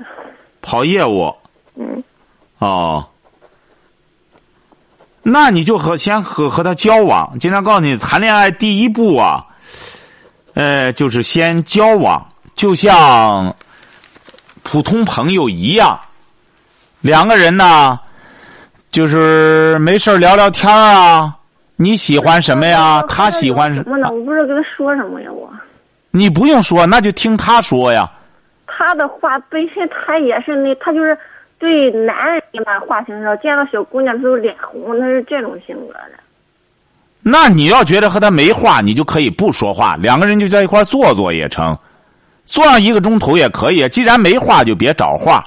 [0.60, 1.34] 跑业务。
[1.76, 2.04] 嗯。
[2.58, 3.06] 哦。
[5.30, 7.38] 那你就和先和和他交往。
[7.38, 9.44] 经常告诉你，谈恋爱第一步啊，
[10.54, 13.54] 呃，就是先交往，就像
[14.62, 15.98] 普通朋友一样。
[17.00, 17.98] 两个人呢，
[18.90, 21.34] 就是没事聊聊天啊。
[21.76, 23.02] 你喜欢什么呀？
[23.08, 24.10] 他喜欢什么呢？
[24.10, 25.50] 我不知道跟他说什么呀，我。
[26.10, 28.10] 你不用说，那就听他说呀。
[28.66, 31.16] 他的话本身他也是那，他就是
[31.60, 36.18] 对男人嘛话挺少，见到小姑娘都脸红，他是这种性格的。
[37.22, 41.78] 那你要觉得和他没话，你就可以不说话，两个人就在一块坐坐也成，
[42.46, 43.88] 坐上一个钟头也可以。
[43.90, 45.44] 既然没话，就别找话。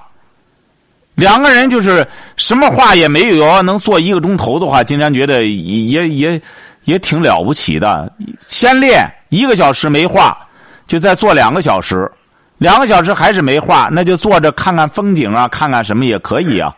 [1.16, 2.08] 两个人就是
[2.38, 6.42] 什么话也没有，能坐一个钟头的话，金山觉得也也
[6.86, 8.10] 也挺了不起的。
[8.38, 10.38] 先练一个小时没话。
[10.86, 12.12] 就再坐两个小时，
[12.58, 16.74] 两个小时还是没画，那就坐着看看风景啊，看看什么也可以啊。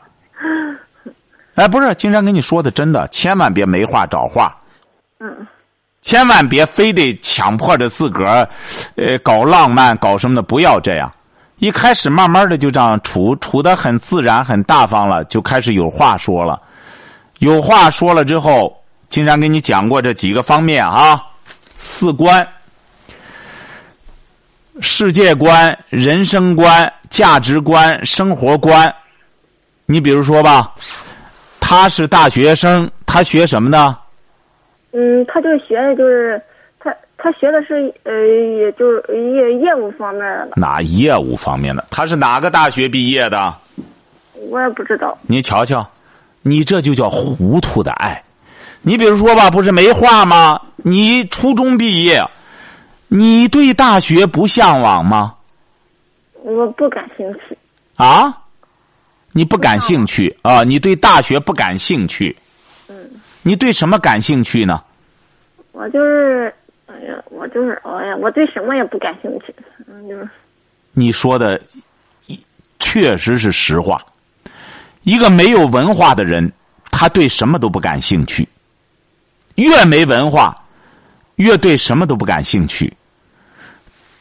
[1.56, 4.56] 哎，不是，金山跟你说的真的，千万别没话找话。
[5.20, 5.48] 嗯。
[6.02, 8.48] 千万别非得强迫着自个儿，
[8.96, 11.12] 呃，搞浪漫，搞什么的，不要这样。
[11.58, 16.62] 一开始慢慢的就这样处，处的很自然、很大方了，就开始有话说了。
[17.40, 18.76] 有话说了之后，
[19.10, 21.20] 金山给你讲过这几个方面啊，
[21.76, 22.48] 四观、
[24.82, 28.94] 世界观、人生观、价值观、生活观。
[29.86, 30.74] 你比如说吧，
[31.60, 33.98] 他是大学生，他学什么呢？
[34.92, 36.42] 嗯，他就是学的，就是
[36.80, 38.12] 他他学的是呃，
[38.58, 39.04] 也就是
[39.34, 40.54] 业业务方面的。
[40.56, 41.86] 哪业务方面的？
[41.90, 43.54] 他是哪个大学毕业的？
[44.50, 45.18] 我也不知道。
[45.24, 45.86] 你瞧瞧，
[46.42, 48.22] 你这就叫糊涂的爱。
[48.82, 50.62] 你比如说吧，不是没话吗？
[50.78, 52.24] 你初中毕业，
[53.16, 55.34] 你对大学不向往吗？
[56.44, 57.58] 我不感兴趣。
[57.96, 58.42] 啊？
[59.32, 60.66] 你不感兴趣啊？
[60.66, 62.36] 你对大学不感兴趣？
[62.90, 62.96] 嗯。
[63.42, 64.84] 你对什么感兴趣呢？
[65.72, 66.54] 我就是，
[66.88, 69.56] 哎呀，我就是，哎呀，我对什么也不感兴趣，
[69.88, 70.28] 嗯，就是。
[70.92, 71.62] 你说的，
[72.80, 74.04] 确实是实话。
[75.04, 76.52] 一个没有文化的人，
[76.92, 78.46] 他对什么都不感兴趣。
[79.56, 80.54] 越没文化，
[81.38, 82.92] 越对什么都不感兴趣。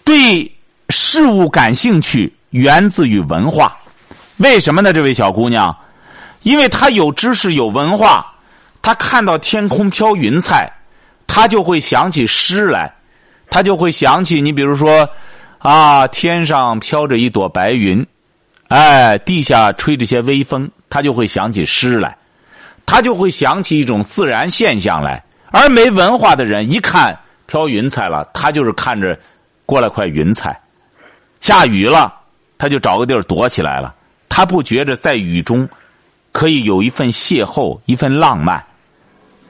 [0.05, 0.51] 对
[0.91, 3.75] 事物感兴趣，源自于文化。
[4.37, 4.93] 为什么呢？
[4.93, 5.75] 这位小姑娘，
[6.43, 8.27] 因为她有知识，有文化。
[8.83, 10.71] 她看到天空飘云彩，
[11.27, 12.95] 她就会想起诗来，
[13.49, 15.09] 她就会想起你，比如说，
[15.59, 18.07] 啊，天上飘着一朵白云，
[18.69, 22.15] 哎，地下吹着些微风，她就会想起诗来，
[22.85, 25.25] 她就会想起一种自然现象来。
[25.51, 29.19] 而没文化的人一看飘云彩了，他就是看着
[29.67, 30.61] 过来块云彩，
[31.41, 32.15] 下雨了，
[32.59, 33.95] 他就找个地儿躲起来了，
[34.29, 35.69] 他不觉着在雨中
[36.33, 38.65] 可以有一份邂逅，一份浪漫。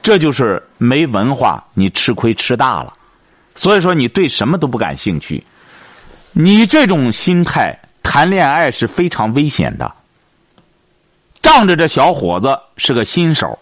[0.01, 2.93] 这就是没文化，你吃亏吃大了。
[3.55, 5.43] 所以说，你对什么都不感兴趣。
[6.31, 9.91] 你这种心态谈恋爱是非常危险的。
[11.41, 13.57] 仗着这小伙子是个新手，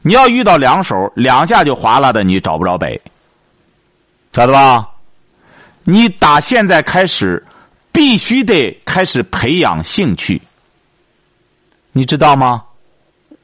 [0.00, 3.00] 你要遇到两手，两下就划拉的，你找不着北，
[4.32, 4.88] 晓得吧？
[5.88, 7.40] 你打现在开始，
[7.92, 10.42] 必须得开始培养兴趣，
[11.92, 12.64] 你知道吗？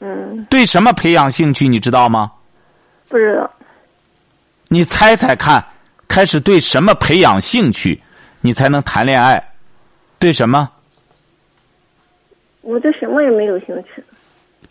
[0.01, 2.32] 嗯，对什么培养兴趣，你知道吗？
[3.09, 3.49] 不知道。
[4.66, 5.64] 你猜猜看，
[6.09, 8.03] 开始对什么培养兴趣，
[8.40, 9.40] 你才能谈恋爱？
[10.18, 10.68] 对什么？
[12.62, 14.03] 我对什么也没有兴趣。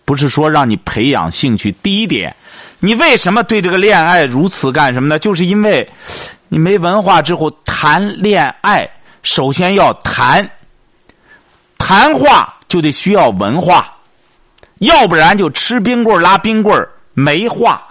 [0.03, 2.35] 不是说让你培养兴趣，第一点，
[2.81, 5.17] 你为什么对这个恋爱如此干什么呢？
[5.17, 5.89] 就是因为
[6.53, 8.85] 你没文化之后谈恋爱，
[9.23, 10.45] 首先要谈，
[11.77, 13.89] 谈话就得需要文化。
[14.79, 17.81] 要不然就吃冰棍拉冰棍没话。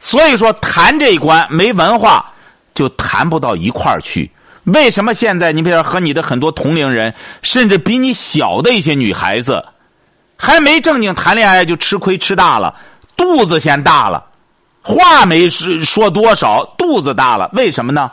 [0.00, 2.32] 所以说谈这一关没文化，
[2.72, 4.30] 就谈不到一块儿去。
[4.62, 9.62] 为什么现在你比如说和你的很多同龄人，甚至比你小的一些女孩子，
[10.38, 12.74] 还没正经谈恋爱就吃亏吃大了，
[13.18, 14.24] 肚子先大了，
[14.84, 18.12] 话没说说多少，肚子大了，为什么呢？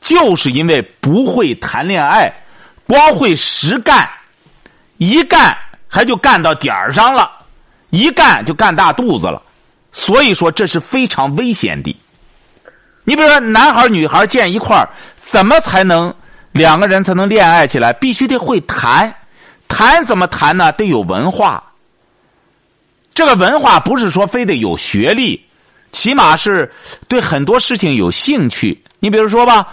[0.00, 2.32] 就是因为不会谈恋爱，
[2.86, 4.08] 光会实干，
[4.96, 5.56] 一干。
[5.90, 7.30] 还就干到点儿上了，
[7.88, 9.42] 一干就干大肚子了，
[9.90, 11.96] 所以说这是非常危险的。
[13.04, 14.86] 你比如说，男孩女孩见一块，
[15.16, 16.14] 怎么才能
[16.52, 17.90] 两个人才能恋爱起来？
[17.94, 19.14] 必须得会谈，
[19.66, 20.70] 谈怎么谈呢？
[20.72, 21.64] 得有文化。
[23.14, 25.42] 这个文化不是说非得有学历，
[25.98, 26.70] 起码是
[27.08, 28.80] 对很多事情有兴趣。
[29.00, 29.66] 你比如说吧，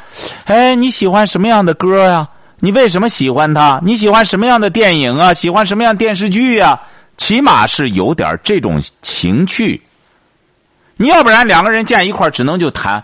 [0.45, 2.27] 哎，你喜欢什么样的歌呀？
[2.61, 3.79] 你为什么喜欢他？
[3.83, 5.31] 你喜欢什么样的电影啊？
[5.35, 6.81] 喜欢什么样电视剧呀？
[7.17, 9.79] 起码是有点这种情趣。
[10.97, 13.03] 你要不然两个人见一块只能就谈，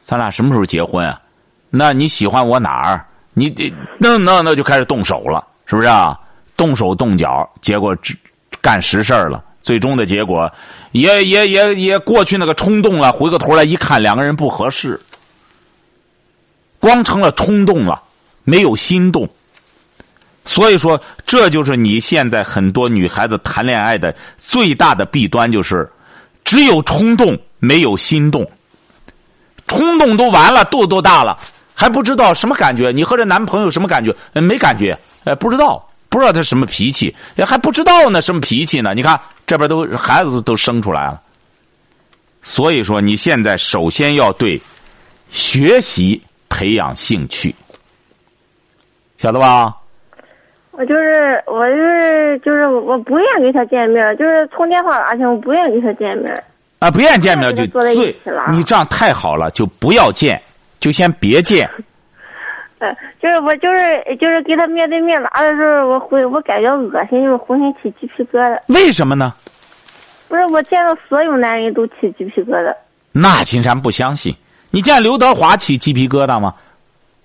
[0.00, 1.20] 咱俩什么时候结婚啊？
[1.68, 3.04] 那你喜欢我哪儿？
[3.34, 6.18] 你这那那那就开始动手了，是不是啊？
[6.56, 7.94] 动手动脚，结果
[8.62, 9.44] 干实事了。
[9.60, 10.52] 最终的结果
[10.92, 14.98] 也也也也过去那个冲动了，回过头来一看，两个人不合适，
[16.78, 18.00] 光成了冲动了。
[18.44, 19.28] 没有心动，
[20.44, 25.88] 所以说这就是你现在很多女孩子谈恋爱的最大的弊端，就是
[26.44, 28.44] 只有冲动没有心动。
[29.68, 31.38] 冲动都完了，肚子都大了，
[31.72, 32.90] 还不知道什么感觉。
[32.90, 34.12] 你和这男朋友什么感觉？
[34.34, 38.92] 没感觉，哎，不知道，不知道他什么脾气，还不知道呢，什么脾气呢？
[38.94, 41.20] 你看这边都孩子都生出来了。
[42.42, 44.60] 所以说，你现在首先要对
[45.30, 47.54] 学习培养兴趣。
[49.16, 49.74] 晓得吧？
[50.72, 56.44] 我就是我就是就是我不愿意跟他见面，就是通电话而且，我不愿意跟他见面。
[56.80, 60.40] 啊，不愿意见面就坐在一最起了，你这样太好了，就不要见，
[60.80, 61.70] 就先别见。
[62.82, 68.58] 呃， 就是我就是就是跟他面对面拿的时候，我浑我感觉恶心，就是浑身起鸡皮疙瘩。
[68.68, 69.32] 为什么呢？
[70.28, 72.74] 不是我见到所有男人都起鸡皮疙瘩，
[73.12, 74.34] 那金山不相信。
[74.70, 76.54] 你见刘德华起鸡皮疙瘩吗？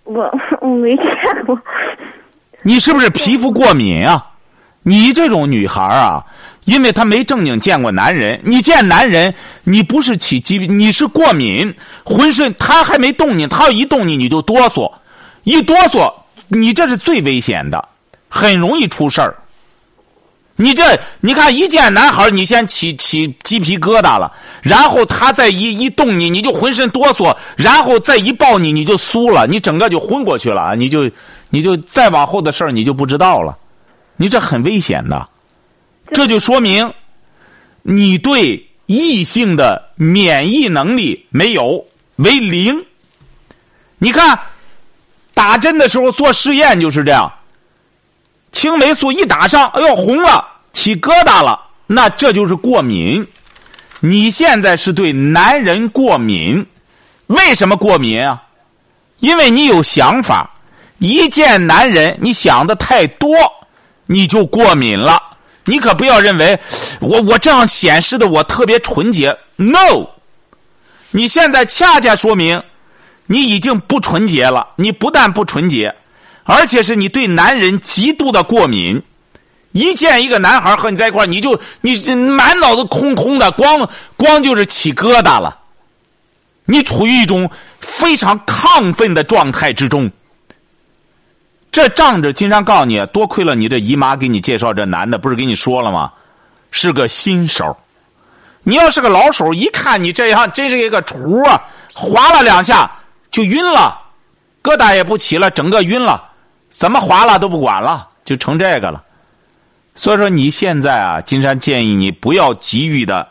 [0.03, 0.30] 我
[0.62, 1.05] 我没见
[1.45, 1.58] 过。
[2.64, 4.26] 你是不是皮肤过敏啊？
[4.84, 6.24] 你这种女孩啊，
[6.66, 9.34] 因为她没正经见过男人，你见男人，
[9.64, 11.74] 你不是起鸡皮，你是过敏，
[12.05, 14.91] 浑身他还没动你，他要一动你你就哆嗦，
[15.47, 16.13] 一哆嗦，
[16.49, 17.87] 你这是最危险的，
[18.27, 19.33] 很容易出事儿。
[20.57, 24.29] 你这，你看一见男孩，你先起起鸡皮疙瘩了，
[24.61, 31.09] 然后他再一一动你，你就浑身哆嗦，然后再一抱你，你就酥了，你整个就昏过去了，你就
[31.49, 33.57] 你就再往后的事儿你就不知道了，
[34.17, 35.29] 你这很危险的，
[36.11, 36.91] 这就说明
[37.83, 41.85] 你对异性的免疫能力没有
[42.17, 42.83] 为零。
[43.97, 44.37] 你看
[45.38, 47.31] 打针的时候做试验就是这样。
[48.51, 53.25] 青霉素一打上，哎呦红了，起疙瘩了，那这就是过敏。
[53.99, 56.65] 你现在是对男人过敏，
[57.27, 58.41] 为什么过敏啊？
[59.19, 60.49] 因为你有想法，
[60.97, 63.29] 一见男人你想的太多，
[64.07, 65.21] 你就过敏了。
[65.65, 66.59] 你可不要认为
[66.99, 70.07] 我我这样显示的我特别纯洁，no，
[71.11, 72.63] 你现在恰恰说明
[73.28, 74.69] 你已经不纯洁了。
[74.75, 75.93] 你不但不纯洁。
[76.43, 79.03] 而且是你对男人极度的过敏，
[79.73, 85.59] 一见一个男孩和你在一块你就你满脑子空空的，光光就是起疙瘩了。
[86.63, 87.49] 你处于一种
[87.80, 90.09] 非常亢奋的状态之中。
[91.69, 96.11] 这仗着金山告诉你，多亏了你这姨妈给你介绍这男的，不是给你说了吗？
[96.71, 97.78] 是个新手。
[98.63, 101.61] 你要是个老手，一看你这样，真是一个厨啊，
[101.93, 102.89] 划了两下
[103.38, 104.01] 就晕了，
[104.63, 106.31] 疙瘩也不起了，整个晕了。
[106.71, 109.03] 怎么划了都不管了，就成这个了。
[109.93, 113.27] 所以说你现在啊，金山建议你不要急于的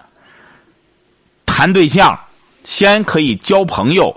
[1.45, 2.17] 谈对象，
[2.63, 4.15] 先可以交朋友，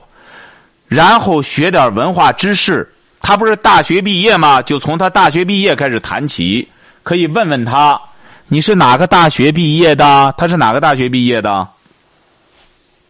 [0.87, 2.87] 然后学点文化知识。
[3.19, 4.61] 他不是大学毕业吗？
[4.61, 6.69] 就从他大学毕业开始谈起，
[7.01, 7.99] 可以问问他，
[8.47, 10.31] 你是哪个大学毕业的？
[10.37, 11.67] 他是哪个大学毕业的？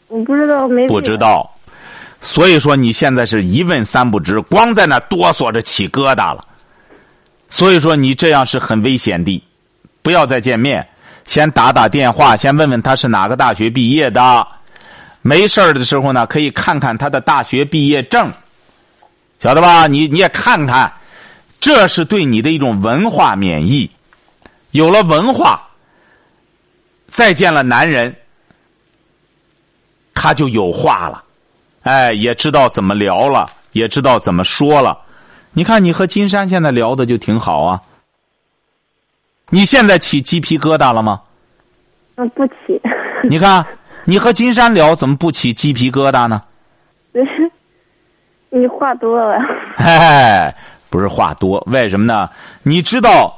[0.07, 1.53] 我不知道，没不知道。
[2.21, 6.45] 所以说你现在是一问三不知，光在那哆嗦着起疙瘩了。
[7.49, 9.43] 所以说你这样是很危险的，
[10.01, 10.87] 不要再见面，
[11.25, 14.47] 先打打电话，先问问他是哪个大学毕业的。
[15.21, 18.31] 没事的时候呢，可以看看他的大学毕业证，
[19.39, 19.87] 晓得吧？
[19.87, 20.93] 你你也看看，
[21.59, 23.89] 这是对你的一种文化免疫。
[24.71, 25.67] 有了文化，
[27.07, 28.15] 再见了男人，
[30.13, 31.23] 他就有话了。
[31.83, 34.97] 哎，也知道怎么聊了，也知道怎么说了。
[35.51, 37.81] 你看，你和金山现在聊的就挺好啊。
[39.49, 41.21] 你现在起鸡皮疙瘩了吗？
[42.15, 42.79] 嗯，不起。
[43.23, 43.65] 你看，
[44.05, 46.41] 你和金山聊怎么不起鸡皮疙瘩呢？
[48.51, 49.39] 你话多了。
[49.77, 50.53] 哎，
[50.89, 52.29] 不是话多，为什么呢？
[52.61, 53.35] 你知道，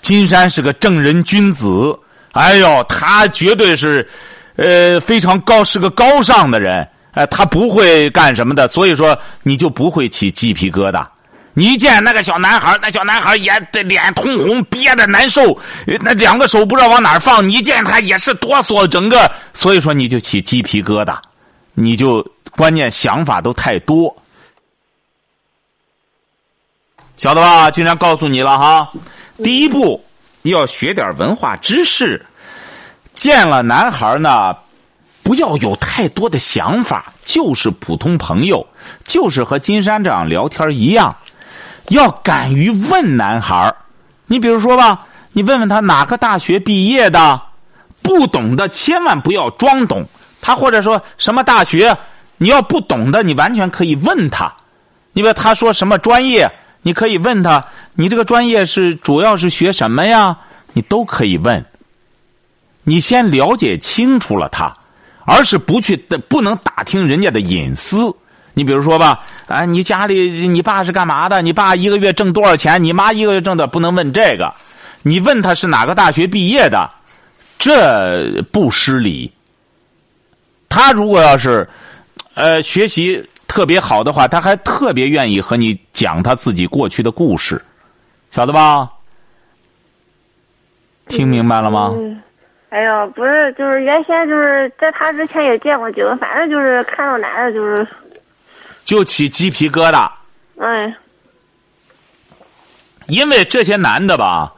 [0.00, 1.98] 金山是个正人君子。
[2.32, 4.06] 哎呦，他绝对是，
[4.56, 6.86] 呃，非常高，是个高尚的人。
[7.14, 11.06] 哎，他不会干什么的，所以说你就不会起鸡皮疙瘩。
[11.56, 15.56] 你一见那个小男孩，那小男孩也的脸通红，憋的难受，
[16.00, 17.48] 那两个手不知道往哪儿放。
[17.48, 21.16] 你一见他也是哆嗦，整个，所以说你就起鸡皮疙瘩，
[21.74, 24.12] 你就关键想法都太多，
[27.16, 27.70] 晓得吧？
[27.70, 28.90] 经常告诉你了哈，
[29.44, 30.04] 第一步
[30.42, 32.26] 要学点文化知识。
[33.12, 34.56] 见了男孩呢。
[35.24, 38.64] 不要有太多的想法，就是普通朋友，
[39.04, 41.16] 就是和金山这样聊天一样。
[41.88, 43.74] 要敢于问男孩
[44.26, 47.40] 你比如说吧，你问问他哪个大学毕业的，
[48.02, 50.06] 不懂的千万不要装懂。
[50.40, 51.96] 他或者说什么大学，
[52.36, 54.54] 你要不懂的，你完全可以问他。
[55.12, 56.50] 你比如他说什么专业，
[56.82, 57.64] 你可以问他，
[57.94, 60.36] 你这个专业是主要是学什么呀？
[60.74, 61.64] 你都可以问。
[62.82, 64.74] 你先了解清楚了他。
[65.24, 65.96] 而是不去
[66.28, 68.14] 不能打听人家的隐私。
[68.52, 71.42] 你比如说吧，啊，你家里你爸是干嘛的？
[71.42, 72.82] 你爸一个月挣多少钱？
[72.82, 73.66] 你妈一个月挣的？
[73.66, 74.54] 不能问这个。
[75.02, 76.90] 你问他是哪个大学毕业的，
[77.58, 79.30] 这不失礼。
[80.68, 81.68] 他如果要是，
[82.34, 83.24] 呃，学习。
[83.46, 87.62] 特别好的话，他还特别愿意和你讲他自己过去的故事，
[88.32, 88.90] 晓得吧？
[91.06, 91.92] 听明白了吗？
[92.74, 97.86] 哎呀，不是，就是原先就是在他之前也见过几个，反正就是看到男的，就是，
[98.84, 100.10] 就起鸡皮疙瘩，
[100.58, 100.92] 哎，
[103.06, 104.52] 因为这些男的吧，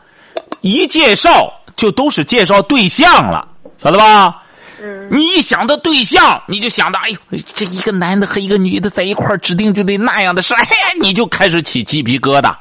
[0.62, 3.46] 一介绍就都是介绍对象了，
[3.76, 4.42] 晓得吧？
[4.80, 7.18] 嗯，你一想到对象，你就想到，哎呦，
[7.54, 10.68] 这一个男的和一个女的在一块儿，指定就得那样的事，哎呀，
[11.02, 12.56] 你就开始起鸡皮疙瘩。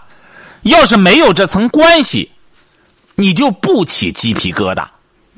[0.64, 2.30] 要是没有这层关系，
[3.16, 4.86] 你就不起鸡皮疙瘩。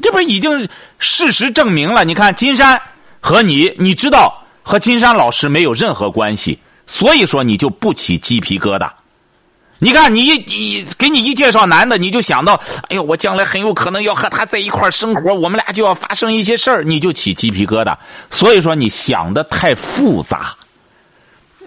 [0.02, 0.68] 这不已经
[1.00, 2.06] 事实证明了？
[2.06, 2.82] 你看金山
[3.20, 8.90] 和你，你知道和金山老师没有任何关系，所以说你就不起鸡皮疙瘩。
[9.80, 17.96] 你看，你一一给你一介绍男的，你就想到，哎呦，我将来很有可能要和他在一块生活，我们俩就要发生一些事儿，你就起鸡皮疙瘩。
[18.32, 20.56] 所以说，你想的太复杂。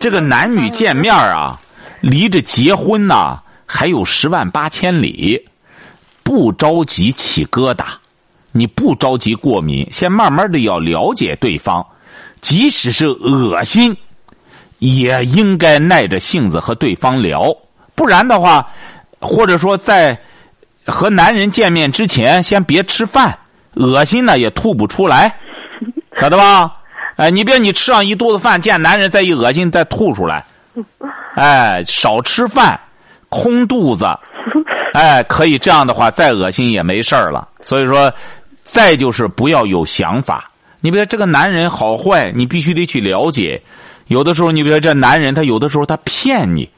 [0.00, 1.60] 这个男女见面啊，
[2.00, 5.46] 离着结婚呐、还有十万八千里，
[6.24, 7.84] 不着急起疙瘩，
[8.52, 11.84] 你不着急过敏，先慢慢的要了解对方，
[12.40, 13.96] 即使是恶心，
[14.78, 17.54] 也应该耐着性子和对方聊。
[17.94, 18.66] 不然的话，
[19.20, 20.18] 或者说在
[20.86, 23.38] 和男人见面之前，先别吃饭，
[23.74, 25.36] 恶心呢也吐不出来，
[26.16, 26.76] 晓得吧？
[27.16, 30.42] 哎，你别你吃上一肚子饭，见男人再一恶心再吐出来，
[31.34, 32.80] 哎，少吃饭，
[33.28, 34.06] 空肚子，
[34.94, 37.46] 哎，可以这样的话，再恶心也没事儿了。
[37.60, 38.10] 所以说，
[38.70, 40.48] 再就是不要有想法。
[40.80, 43.60] 你比如说这个男人好坏，你必须得去了解。
[44.06, 46.68] 有的时候，你比如说这男人，他有的时候他骗你。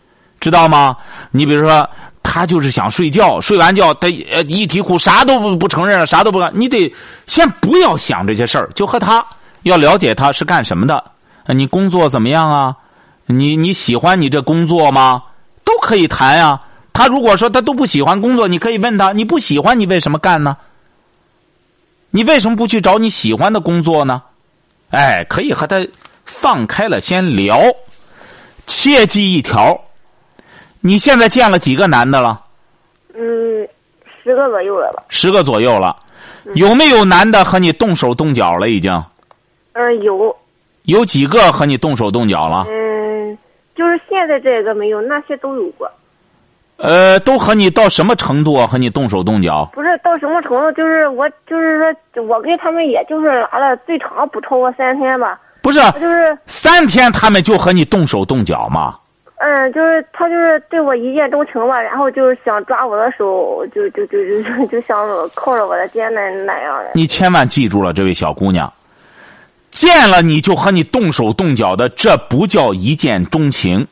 [0.41, 0.97] 知道吗？
[1.31, 1.89] 你比如说，
[2.21, 6.51] 他就是想睡觉，睡完觉他呃一提哭，啥都不不承认了，啥都不干。
[6.53, 6.93] 你得
[7.29, 9.25] 先不要想这些事儿，就和他
[9.63, 11.05] 要了解他是干什么的，
[11.47, 12.75] 你工作怎么样啊？
[13.27, 15.23] 你你喜欢你这工作吗？
[15.63, 16.61] 都可以谈呀。
[16.93, 20.57] 他如果说他都不喜欢工作，你可以问他，你不喜欢你为什么干呢？
[22.15, 24.23] 你为什么不去找你喜欢的工作呢？
[24.91, 25.85] 哎，可以和他
[26.27, 27.59] 放开了先聊，
[28.67, 29.81] 切记一条。
[30.81, 32.39] 你现在见了几个男的了？
[33.15, 33.67] 嗯，
[34.23, 35.03] 十个左右了吧？
[35.09, 35.97] 十个左右了，
[36.55, 38.69] 有没有男的和你动手动脚了？
[38.69, 38.93] 已经
[39.73, 40.37] 嗯，有，
[40.83, 42.67] 有几个和你动手动脚了？
[42.69, 43.39] 嗯，
[43.75, 45.91] 就是现在这个没有，那些都有过。
[46.77, 48.67] 呃，都和你到什么程度啊？
[48.67, 49.71] 和你动手动脚？
[49.73, 51.79] 不是到什么程度，就是我就是
[52.15, 55.39] 说我跟他们也就是拉了最长不超过三天吧。
[55.63, 58.97] 不是，就是三天他们就和你动手动脚吗？
[59.45, 65.05] 嗯，就是他就是对我一见钟情吧，然后就是想抓我的手，就就就就就就想
[65.35, 66.91] 靠着我的肩那那样的。
[66.95, 68.73] 你千万记住了，这位小姑娘，
[69.71, 73.87] 见了你就和你动手动脚的，这不叫一见钟情，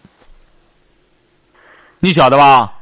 [2.01, 2.73] 你晓得吧？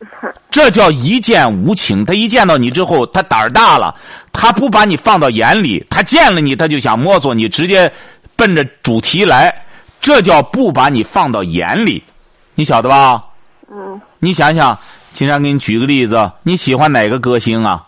[0.50, 2.04] 这叫一见无情。
[2.04, 3.94] 他一见到你之后，他胆儿大了，
[4.32, 7.92] 他不把你放到眼里，他见了你他就想摸索你，直接
[8.36, 9.64] 奔着主题来。
[10.00, 12.02] 这叫不把你放到眼里，
[12.54, 13.24] 你晓得吧？
[13.70, 14.00] 嗯。
[14.18, 14.78] 你想想，
[15.12, 17.86] 金山给你举个例子，你喜欢哪个歌星啊？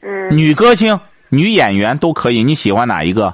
[0.00, 0.36] 嗯。
[0.36, 0.98] 女歌星、
[1.28, 3.32] 女演员都可以，你喜欢哪一个？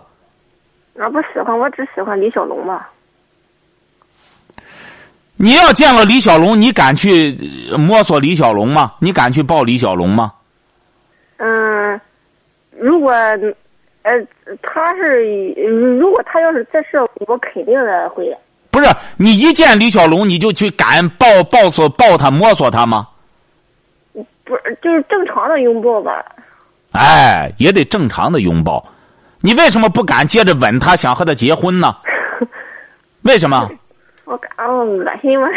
[0.95, 2.91] 我不喜欢，我只喜欢李小龙吧。
[5.43, 7.35] 你要见了李小龙，你敢去
[7.79, 8.93] 摸索李小龙吗？
[8.99, 10.33] 你敢去抱李小龙吗？
[11.39, 12.01] 嗯，
[12.79, 13.13] 如果。
[14.03, 14.13] 呃，
[14.63, 15.53] 他是
[15.99, 18.35] 如果他要是这事，我肯定的会。
[18.71, 18.87] 不是
[19.19, 23.07] 你一见李小龙，你就去敢抱抱索抱他摸索他吗？
[24.15, 26.25] 不是，就是正常的拥抱吧。
[26.93, 28.83] 哎，也得正常的拥抱。
[29.43, 31.95] 你为什么不敢接着吻他，想和他结婚呢？
[33.21, 33.71] 为什么？
[34.31, 35.49] 我感恶心吗？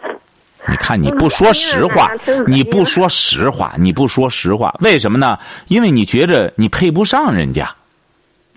[0.66, 2.10] 你看，你不说实话，
[2.46, 5.38] 你不说实话，你不说实话，为什么呢？
[5.68, 7.68] 因为你觉着你配不上人家。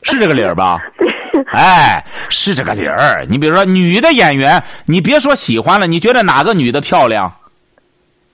[0.03, 0.79] 是这个理儿吧？
[1.51, 3.25] 哎，是这个理儿。
[3.29, 7.29] 你比如说，女的演员，你别说喜欢了，你觉得哪个女的漂亮？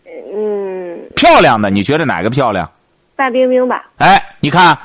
[0.05, 0.99] 嗯。
[1.15, 2.69] 漂亮的，你觉得哪个漂亮？
[3.17, 3.85] 范冰冰吧。
[3.97, 4.77] 哎，你看，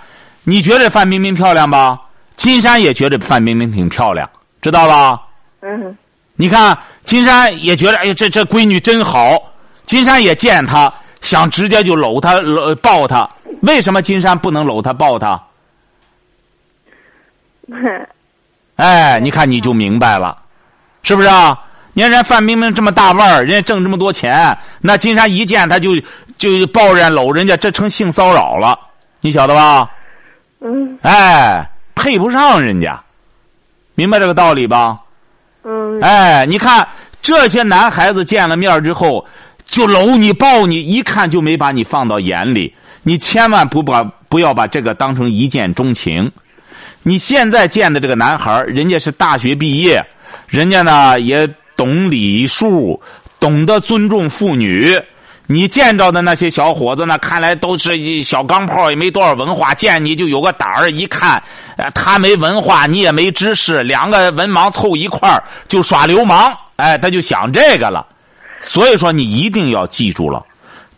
[0.45, 2.01] 你觉得范冰冰漂亮吧？
[2.37, 4.27] 金山也觉得范冰冰挺漂亮，
[4.63, 5.21] 知道吧？
[5.61, 5.95] 嗯。
[6.41, 9.43] 你看，金山也觉得，哎呀，这这闺女真好。
[9.87, 13.29] 金山也见她，想直接就搂她、搂抱她。
[13.63, 15.43] 为什么金山不能搂她、抱她？
[18.77, 20.39] 哎，你看你就明白了，
[21.03, 21.59] 是不是啊？
[21.93, 25.97] 你看人范冰冰这么大腕儿，人家挣这么多钱，那金山一见他就
[26.39, 28.79] 就抱人搂人家，这成性骚扰了，
[29.21, 29.91] 你晓得吧？
[30.61, 30.97] 嗯。
[31.03, 33.03] 哎，配不上人家，
[33.97, 35.01] 明白这个道理吧？
[35.69, 36.89] 嗯，哎，你看
[37.21, 39.27] 这些男孩子见了面之后，
[39.65, 42.75] 就搂你抱你，一看就没把你放到眼里。
[43.03, 46.33] 你千万不把不要把这个当成一见钟情。
[47.03, 50.03] 你现在见的这个男孩，人家是大学毕业，
[50.47, 51.47] 人家呢也
[51.77, 53.01] 懂礼数，
[53.39, 54.99] 懂得尊重妇女。
[55.51, 60.93] 你见着的那些小伙子呢，看来都是一小钢炮，也没多少文化，见你就有个胆儿。
[60.93, 61.43] 一看，
[61.79, 68.07] 呃，他没文化，你也没知识，两个文盲凑一块儿就耍流氓，哎，他就想这个了。
[68.61, 70.45] 所以说，你一定要记住了，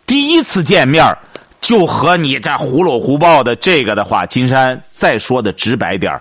[0.04, 1.16] 第一次见面
[1.60, 6.20] 就和你这胡搂胡抱的这个的话，金山再说的直白点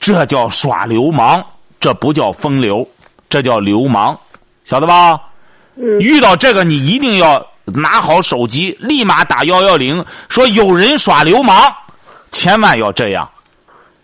[0.00, 1.44] 这叫耍流氓，
[1.78, 2.88] 这不叫风流，
[3.28, 4.18] 这叫流氓，
[4.64, 5.20] 晓得吧？
[6.00, 11.72] 遇到这个，你一定要拿好手机，立马打幺幺零，说有人耍流氓，
[12.30, 13.28] 千万要这样。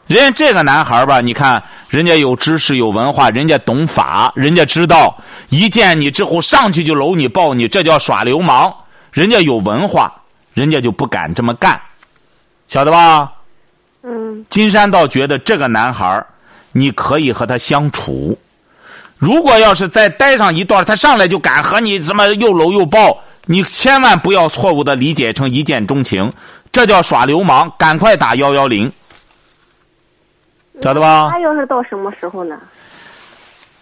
[0.06, 5.16] 人家这个男孩吧，你看人家有知识、有文化，人家懂法，人家知道
[5.48, 8.72] 一见你之后上去就搂你抱你，这叫耍流氓。
[9.10, 10.12] 人家有文化，
[10.52, 11.80] 人家就不敢这么干，
[12.68, 13.32] 晓得吧？
[14.02, 16.22] 嗯，金山倒觉得这个男孩
[16.72, 18.38] 你可以和他相处。
[19.24, 26.30] 如果要是再待上一段，他上来就敢和你什么又搂又抱，你千万不要错误的理解成一见钟情，
[26.70, 28.92] 这叫耍流氓，赶快打幺幺零，
[30.82, 31.30] 晓得吧？
[31.32, 32.54] 他要是到什么时候呢？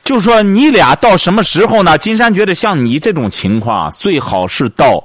[0.04, 1.98] 就说你俩到什么时候呢？
[1.98, 5.02] 金山觉得像你这种情况，最好是到，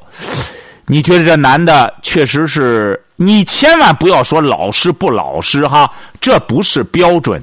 [0.86, 7.42] 你觉得这男的确实是，你千万不要说老实不老实哈，这不是标准。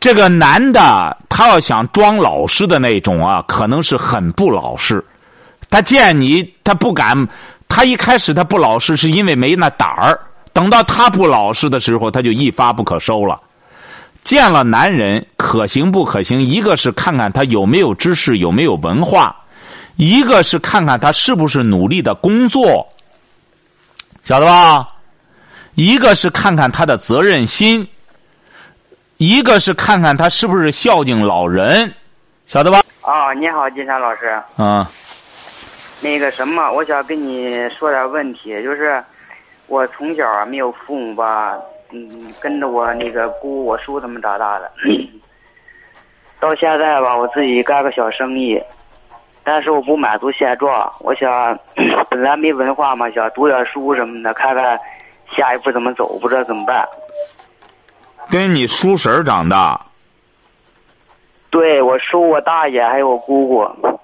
[0.00, 5.04] 这个男的他要想装老实的那种啊，可能是很不老实。
[5.68, 7.28] 他见你他不敢，
[7.68, 10.18] 他一开始他不老实是因为没那胆儿，
[10.52, 13.38] 等到他不老实的时候，他就一发不可收了。
[14.22, 16.44] 见了男人可行不可行？
[16.44, 19.34] 一个是看看他有没有知识，有没有文化；
[19.96, 22.86] 一个是看看他是不是努力的工作，
[24.22, 24.88] 晓得吧？
[25.74, 27.86] 一个是看看他的责任心，
[29.18, 31.92] 一个是看看他是不是孝敬老人，
[32.46, 32.80] 晓得吧？
[33.02, 34.40] 啊，你好，金山老师。
[34.58, 34.86] 嗯，
[36.00, 39.02] 那个什么，我想跟你说点问题，就是
[39.66, 41.58] 我从小啊没有父母吧，
[41.90, 44.70] 嗯，跟着我那个姑、我叔他们长大的。
[46.38, 48.62] 到现在吧，我自己干个小生意，
[49.42, 51.58] 但是我不满足现状，我想
[52.08, 54.78] 本来没文化嘛，想读点书什么的，看看
[55.36, 56.86] 下一步怎么走，不知道怎么办。
[58.30, 59.80] 跟你叔婶儿长大，
[61.50, 64.00] 对我叔、我大爷还有我姑姑，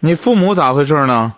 [0.00, 1.34] 你父母咋回事呢？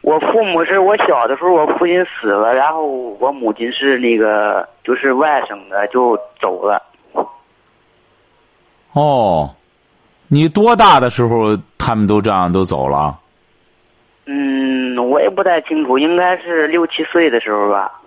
[0.00, 6.82] 我父母是我小的时候，我父亲死了，然后我母亲是那个就是外省的，就走了。
[8.92, 9.54] 哦，
[10.28, 13.18] 你多大的时候他们都这样都走了？
[14.24, 17.97] 嗯，我也不太清楚，应该是六七岁的时候吧。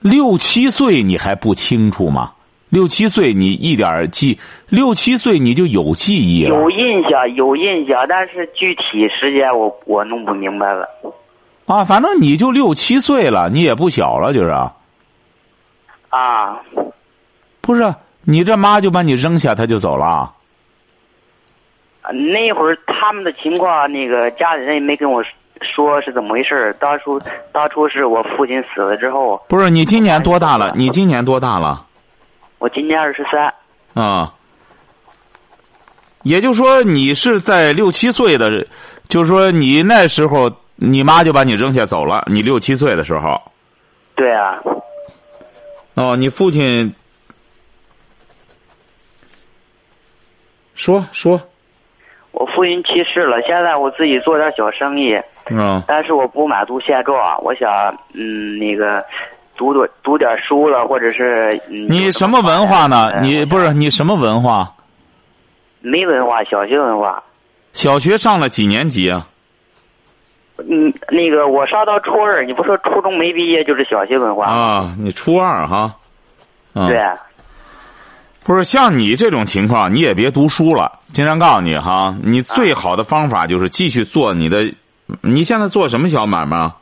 [0.00, 2.32] 六七岁你还不清楚吗？
[2.70, 4.38] 六七岁你一点记，
[4.68, 6.56] 六七岁你就有记忆了。
[6.56, 10.88] 有印象，有印象，但是具体时间我我弄不明白了。
[11.66, 14.50] 啊，反正你就六七岁了，你也不小了，就是。
[16.10, 16.60] 啊，
[17.60, 20.32] 不是，你这妈就把你扔下，他就走了。
[22.12, 25.22] 那会儿他们的情况，那个家里人也没跟我
[25.62, 26.74] 说是怎么回事。
[26.80, 27.20] 当初
[27.52, 30.72] 当初是我父亲死了之后，不是你今年多大了？
[30.76, 31.86] 你今年多大了？
[32.58, 33.52] 我今年二十三。
[33.94, 34.32] 啊，
[36.22, 38.66] 也就是说，你是在六七岁的，
[39.08, 42.24] 就是说你那时候，你妈就把你扔下走了。
[42.28, 43.40] 你六七岁的时候，
[44.14, 44.58] 对啊，
[45.94, 46.94] 哦，你父亲
[50.74, 51.40] 说说，
[52.30, 57.68] 我父亲去世了，现在我自己做点小生意，嗯但是我不满足现状，我想
[58.14, 59.04] 嗯那个
[59.56, 63.10] 读读读点书了，或者是嗯你什么文化呢？
[63.10, 64.72] 哎你不是你什么文化？
[65.80, 67.22] 没文化，小学文化。
[67.72, 69.26] 小学上了几年级啊？
[70.58, 74.44] 嗯，那个我上到初二，你不说初中没毕业就是小学文化？
[74.44, 75.94] 啊，你初二哈？
[76.74, 77.02] 嗯、对，
[78.44, 81.00] 不是像你这种情况，你也别读书了。
[81.12, 84.70] 经常告诉你哈，你最好的方法就是继续做你的。
[85.20, 86.76] 你现在做什么小买卖啊？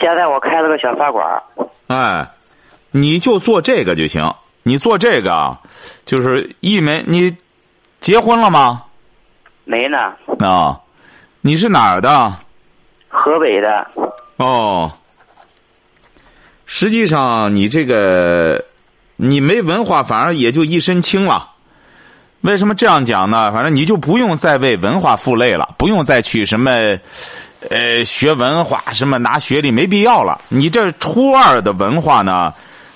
[0.00, 1.42] 现在我开了个小饭馆儿。
[1.86, 2.28] 哎，
[2.90, 4.34] 你就做这个就行。
[4.66, 5.60] 你做这个啊，
[6.06, 7.36] 就是一门你
[8.00, 8.84] 结婚了吗？
[9.64, 9.98] 没呢，
[10.40, 10.80] 啊，
[11.42, 12.32] 你是哪儿的？
[13.08, 13.86] 河北的。
[14.36, 14.90] 哦，
[16.66, 18.64] 实际上你这个
[19.16, 21.50] 你没文化，反而也就一身轻了。
[22.44, 23.50] 为什么这样讲呢？
[23.52, 26.70] 反正你就不用再为文化负累了，不用再去什么
[27.70, 30.38] 呃学文化，什么拿学历，没必要了。
[30.50, 32.52] 你这初二的文化呢，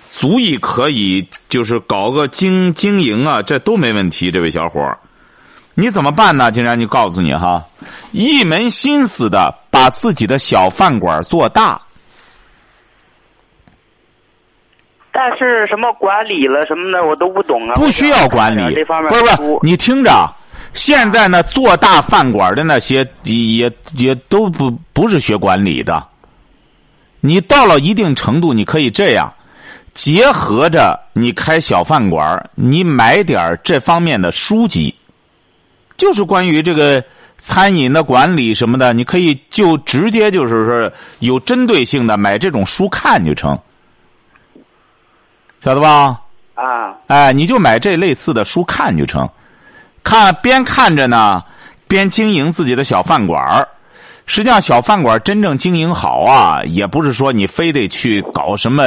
[0.06, 4.30] 足以可以就是搞个经经营啊，这都没问题。
[4.30, 4.94] 这位小伙，
[5.72, 6.52] 你怎么办呢？
[6.52, 7.64] 竟然就告诉你哈，
[8.12, 11.80] 一门心思的把自己的小饭馆做大。
[15.20, 17.74] 但是什么管理了什么的我都不懂啊。
[17.74, 20.32] 不需要管理，这方面不是不是，你听着，
[20.74, 26.06] 现在呢做大饭馆的那些也也都不不是学管理的。
[27.20, 29.34] 你到了一定程度，你可以这样
[29.92, 34.94] 结合着你开小饭馆，你买点这方面的书籍，
[35.96, 37.02] 就是关于这个
[37.38, 43.58] 餐饮的管理什么的，你可以就直接就是说有针对性的买这种书看就成。
[45.62, 46.20] 晓得吧？
[46.54, 49.28] 啊，哎，你就买这类似的书看就成，
[50.02, 51.42] 看边看着呢，
[51.86, 53.68] 边经营自己的小饭馆儿。
[54.26, 58.82] 实际上，小饭馆真正经营好啊，也不是说你非得去搞什么，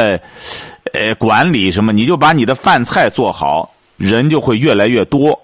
[0.93, 5.39] 呃，管理什么，你就把你的饭菜做好，人就会越来越多。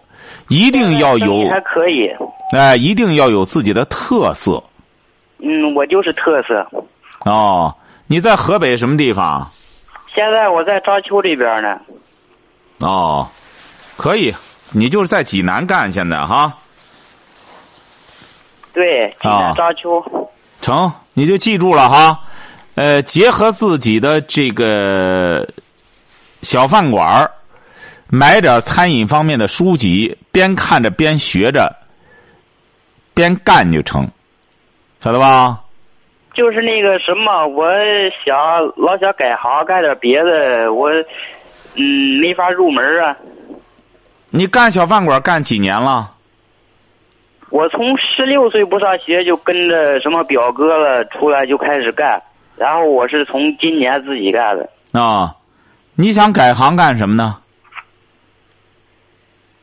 [0.50, 2.10] 一定要有，还可以。
[2.56, 4.64] 哎，一定要有自己的特色。
[5.40, 6.66] 嗯，我就是特色。
[7.26, 7.74] 哦，
[8.06, 9.50] 你在河北什么地方？
[10.18, 11.80] 现在我在章丘这边呢。
[12.80, 13.30] 哦，
[13.98, 14.34] 可以，
[14.72, 16.52] 你就是在济南干现在哈。
[18.74, 20.04] 对，济南章丘。
[20.60, 22.20] 成，你就记住了哈。
[22.74, 25.48] 呃，结合自己的这个
[26.42, 27.32] 小饭馆儿，
[28.08, 31.76] 买点餐饮方面的书籍，边看着边学着，
[33.14, 34.10] 边干就成，
[35.00, 35.62] 晓得吧？
[36.38, 37.68] 就是那个什么，我
[38.24, 38.38] 想
[38.76, 40.88] 老想改行干点别的，我
[41.76, 43.18] 嗯没法入门啊。
[44.30, 46.12] 你干小饭馆干几年了？
[47.50, 52.22] 我从十六岁不上学就跟着什么表哥了出来就开始干，
[52.56, 54.70] 然后我是从今年自己干的。
[54.92, 55.34] 啊，
[55.96, 57.38] 你想改行干什么呢？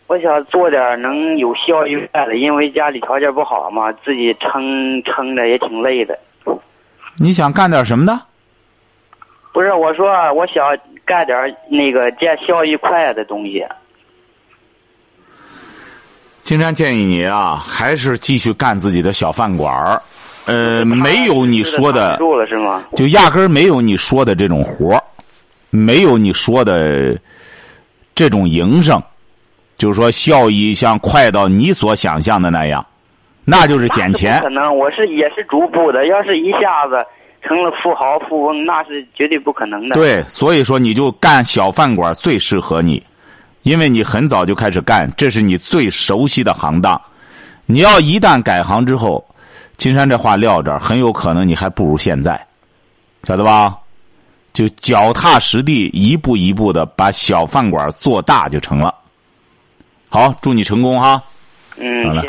[0.09, 6.18] 我想做点能有效益的，因为家里条件不好嘛，自己撑撑着也挺累的。
[7.17, 8.21] 你想干点什么的？
[9.53, 10.65] 不是，我说我想
[11.05, 11.37] 干点
[11.69, 13.65] 那个见效益快的东西。
[16.43, 20.03] 金山建议你啊，还是继续干自己的小饭馆儿。
[20.47, 22.85] 呃，没有你说的，是吗？
[22.97, 25.03] 就压根儿没有你说的这种活儿，
[25.71, 27.19] 没有你说的
[28.15, 29.03] 这种营生，
[29.79, 32.85] 就是说效益像快到你所想象的那样。
[33.45, 34.40] 那就是捡钱。
[34.40, 36.97] 可能我是也是逐步的，要是一下子
[37.42, 39.95] 成了富豪富翁，那是绝对不可能的。
[39.95, 43.03] 对，所以说你就干小饭馆最适合你，
[43.62, 47.01] 因为你很早就开始干，这是你最熟悉的行当。
[47.66, 49.24] 你要一旦改行之后，
[49.76, 52.40] 金山这话撂这儿，很有可能你还不如现在，
[53.24, 53.76] 晓得吧？
[54.53, 58.95] 就脚踏实地，一步一步的把小饭馆做大就成了。
[60.09, 61.20] 好，祝你成功哈！
[61.76, 62.22] 嗯，好了。